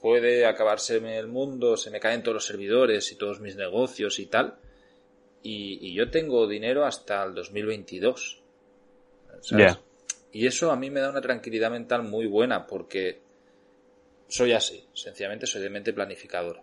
[0.00, 4.26] puede acabarseme el mundo, se me caen todos los servidores y todos mis negocios y
[4.26, 4.58] tal.
[5.42, 8.42] Y, y yo tengo dinero hasta el 2022.
[9.40, 9.78] ¿sabes?
[10.32, 13.22] Y eso a mí me da una tranquilidad mental muy buena porque
[14.28, 16.62] soy así, sencillamente soy de mente planificadora.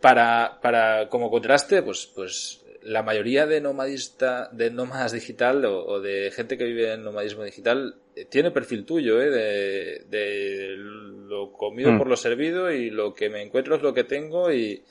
[0.00, 6.00] Para, para, como contraste, pues, pues la mayoría de nomadista, de nómadas digital o, o
[6.00, 9.30] de gente que vive en nomadismo digital eh, tiene perfil tuyo, ¿eh?
[9.30, 11.98] De, de lo comido Mm.
[11.98, 14.82] por lo servido y lo que me encuentro es lo que tengo y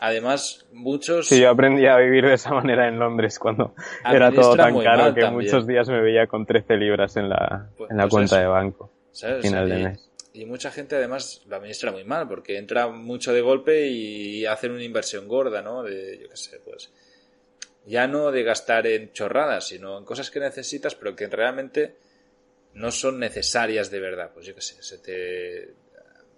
[0.00, 3.74] además muchos Sí, yo aprendí a vivir de esa manera en Londres cuando
[4.12, 5.34] era todo tan caro que también.
[5.34, 8.42] muchos días me veía con 13 libras en la, Pues- en la pues cuenta eso.
[8.42, 8.92] de banco.
[9.12, 9.42] ¿sabes?
[9.42, 10.10] final de y, mes.
[10.34, 14.70] y mucha gente además lo administra muy mal porque entra mucho de golpe y hacen
[14.72, 15.82] una inversión gorda, ¿no?
[15.82, 16.92] De, yo qué sé, pues
[17.88, 21.94] ya no de gastar en chorradas, sino en cosas que necesitas pero que realmente
[22.74, 24.30] no son necesarias de verdad.
[24.32, 25.74] Pues yo qué sé, se te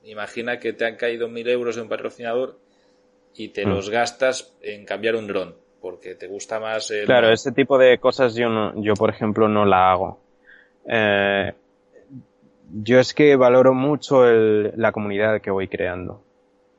[0.04, 2.58] imagina que te han caído mil euros de un patrocinador
[3.34, 3.70] y te Mm.
[3.70, 7.98] los gastas en cambiar un dron porque te gusta más el Claro, ese tipo de
[7.98, 10.18] cosas yo no, yo por ejemplo no la hago.
[10.86, 11.52] Eh,
[12.72, 16.22] yo es que valoro mucho el- la comunidad que voy creando.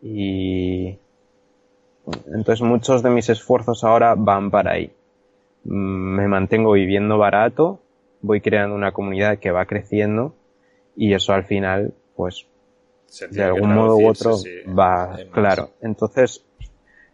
[0.02, 0.98] Y
[2.28, 4.92] entonces muchos de mis esfuerzos ahora van para ahí.
[5.64, 7.80] Mm, Me mantengo viviendo barato,
[8.22, 10.34] voy creando una comunidad que va creciendo
[10.96, 12.46] y eso al final, pues
[13.30, 15.72] de algún modo u otro sí, va, claro.
[15.82, 16.46] Entonces,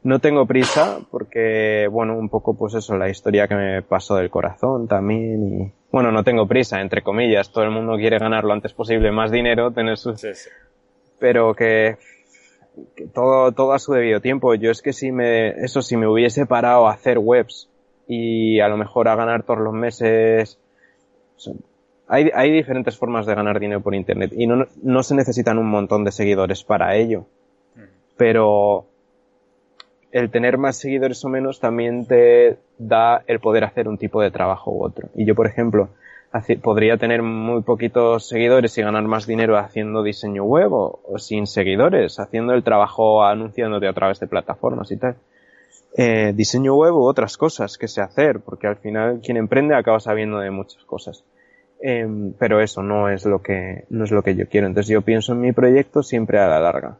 [0.03, 4.29] no tengo prisa porque, bueno, un poco pues eso, la historia que me pasó del
[4.29, 8.53] corazón también y, bueno, no tengo prisa, entre comillas, todo el mundo quiere ganar lo
[8.53, 10.49] antes posible más dinero, tener sus, Sí, sí.
[11.19, 11.97] pero que,
[13.13, 14.53] todo, todo a su debido tiempo.
[14.55, 17.69] Yo es que si me, eso, si me hubiese parado a hacer webs
[18.07, 20.59] y a lo mejor a ganar todos los meses,
[22.07, 25.69] hay, hay diferentes formas de ganar dinero por internet y no, no se necesitan un
[25.69, 27.25] montón de seguidores para ello.
[28.15, 28.85] Pero
[30.11, 34.31] el tener más seguidores o menos también te da el poder hacer un tipo de
[34.31, 35.09] trabajo u otro.
[35.15, 35.89] Y yo, por ejemplo,
[36.61, 42.19] podría tener muy poquitos seguidores y ganar más dinero haciendo diseño web o, sin seguidores,
[42.19, 45.15] haciendo el trabajo anunciándote a través de plataformas y tal.
[45.95, 49.99] Eh, diseño web u otras cosas que sé hacer, porque al final quien emprende acaba
[49.99, 51.23] sabiendo de muchas cosas.
[51.79, 54.67] Em, pero eso no es lo que, no es lo que yo quiero.
[54.67, 56.97] Entonces yo pienso en mi proyecto siempre a la larga.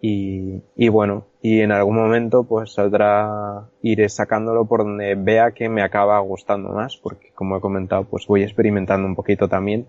[0.00, 5.68] Y, y bueno, y en algún momento pues saldrá, iré sacándolo por donde vea que
[5.68, 9.88] me acaba gustando más, porque como he comentado, pues voy experimentando un poquito también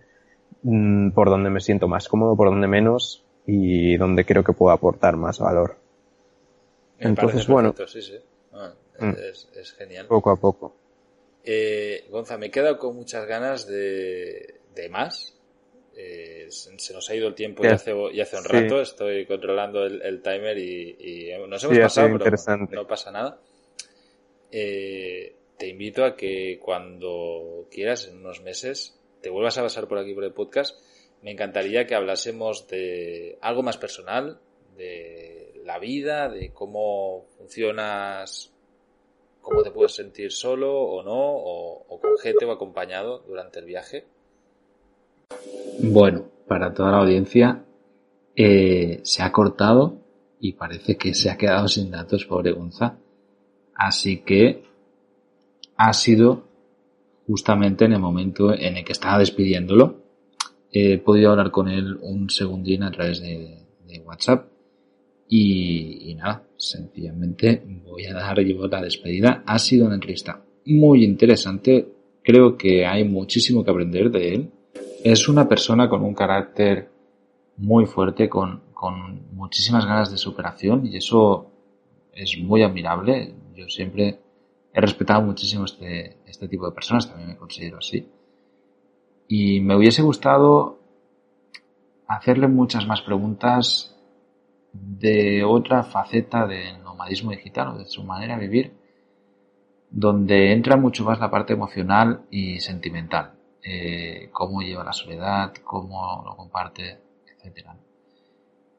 [0.63, 4.73] mm, por donde me siento más cómodo, por donde menos y donde creo que puedo
[4.73, 5.75] aportar más valor.
[6.99, 7.73] Me Entonces, bueno.
[7.73, 8.17] perfecto, sí, sí.
[8.53, 8.71] Ah,
[9.01, 9.11] Mm.
[9.31, 10.07] es, es genial.
[10.07, 10.73] Poco a poco.
[11.45, 15.38] Eh, Gonza, me he quedado con muchas ganas de, de más.
[15.95, 18.49] Eh, se, nos ha ido el tiempo Ya- hace, ya hace un sí.
[18.49, 18.81] rato.
[18.81, 22.35] Estoy controlando el, el timer y, y nos hemos Sí, pasado, pero
[22.71, 23.39] no pasa nada.
[24.51, 29.97] Eh, te invito a que cuando quieras, en unos meses, te vuelvas a pasar por
[29.97, 30.79] aquí por el podcast.
[31.21, 34.39] Me encantaría que hablásemos de algo más personal,
[34.77, 38.53] de la vida, de cómo funcionas,
[39.41, 43.65] cómo te puedes sentir solo o no, o, o con gente o acompañado durante el
[43.65, 44.05] viaje.
[45.81, 47.63] Bueno, para toda la audiencia,
[48.35, 49.97] eh, se ha cortado
[50.41, 52.97] y parece que se ha quedado sin datos, pobre Gonza.
[53.75, 54.61] Así que
[55.77, 56.43] ha sido
[57.27, 60.03] justamente en el momento en el que estaba despidiéndolo.
[60.71, 63.55] He podido hablar con él un segundín a través de,
[64.05, 64.47] WhatsApp.
[65.29, 69.43] Y, y nada, sencillamente voy a dar yo la despedida.
[69.45, 71.87] Ha sido una entrevista muy interesante.
[72.23, 74.51] Creo que hay muchísimo que aprender de él.
[75.03, 76.91] Es una persona con un carácter
[77.57, 81.51] muy fuerte, con, con muchísimas ganas de superación y eso
[82.13, 83.33] es muy admirable.
[83.55, 84.19] Yo siempre
[84.73, 88.09] he respetado muchísimo este, este tipo de personas, también me considero así.
[89.27, 90.79] Y me hubiese gustado
[92.07, 93.95] hacerle muchas más preguntas
[94.73, 98.73] de otra faceta del nomadismo digital o de su manera de vivir,
[99.91, 103.38] donde entra mucho más la parte emocional y sentimental.
[103.63, 107.75] Eh, cómo lleva la soledad, cómo lo comparte, etcétera.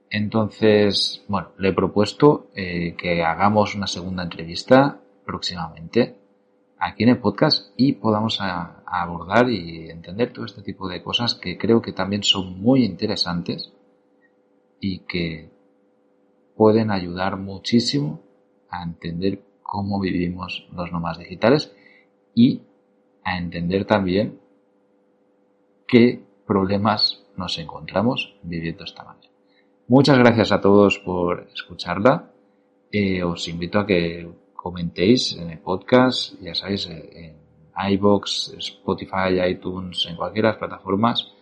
[0.08, 6.16] Entonces, bueno, le he propuesto eh, que hagamos una segunda entrevista próximamente
[6.78, 11.58] aquí en el podcast y podamos abordar y entender todo este tipo de cosas que
[11.58, 13.72] creo que también son muy interesantes
[14.80, 15.50] y que
[16.56, 18.20] pueden ayudar muchísimo
[18.70, 21.72] a entender cómo vivimos los nomás digitales
[22.34, 22.62] y
[23.22, 24.40] a entender también
[25.90, 29.28] qué problemas nos encontramos viviendo esta manera.
[29.88, 32.30] Muchas gracias a todos por escucharla.
[32.92, 37.36] Eh, os invito a que comentéis en el podcast, ya sabéis, en
[37.92, 41.32] iBox, Spotify, iTunes, en cualquiera de las plataformas,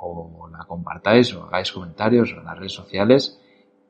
[0.00, 3.40] o la compartáis o hagáis comentarios en las redes sociales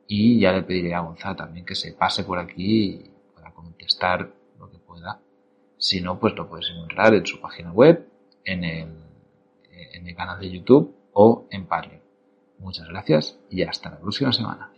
[0.09, 3.11] y ya le pediré a Gonzalo también que se pase por aquí y
[3.55, 5.21] contestar lo que pueda.
[5.79, 8.09] Si no, pues lo puedes encontrar en su página web,
[8.45, 9.06] en el,
[9.77, 12.01] en el canal de YouTube o en Patreon.
[12.59, 14.71] Muchas gracias y hasta la próxima semana.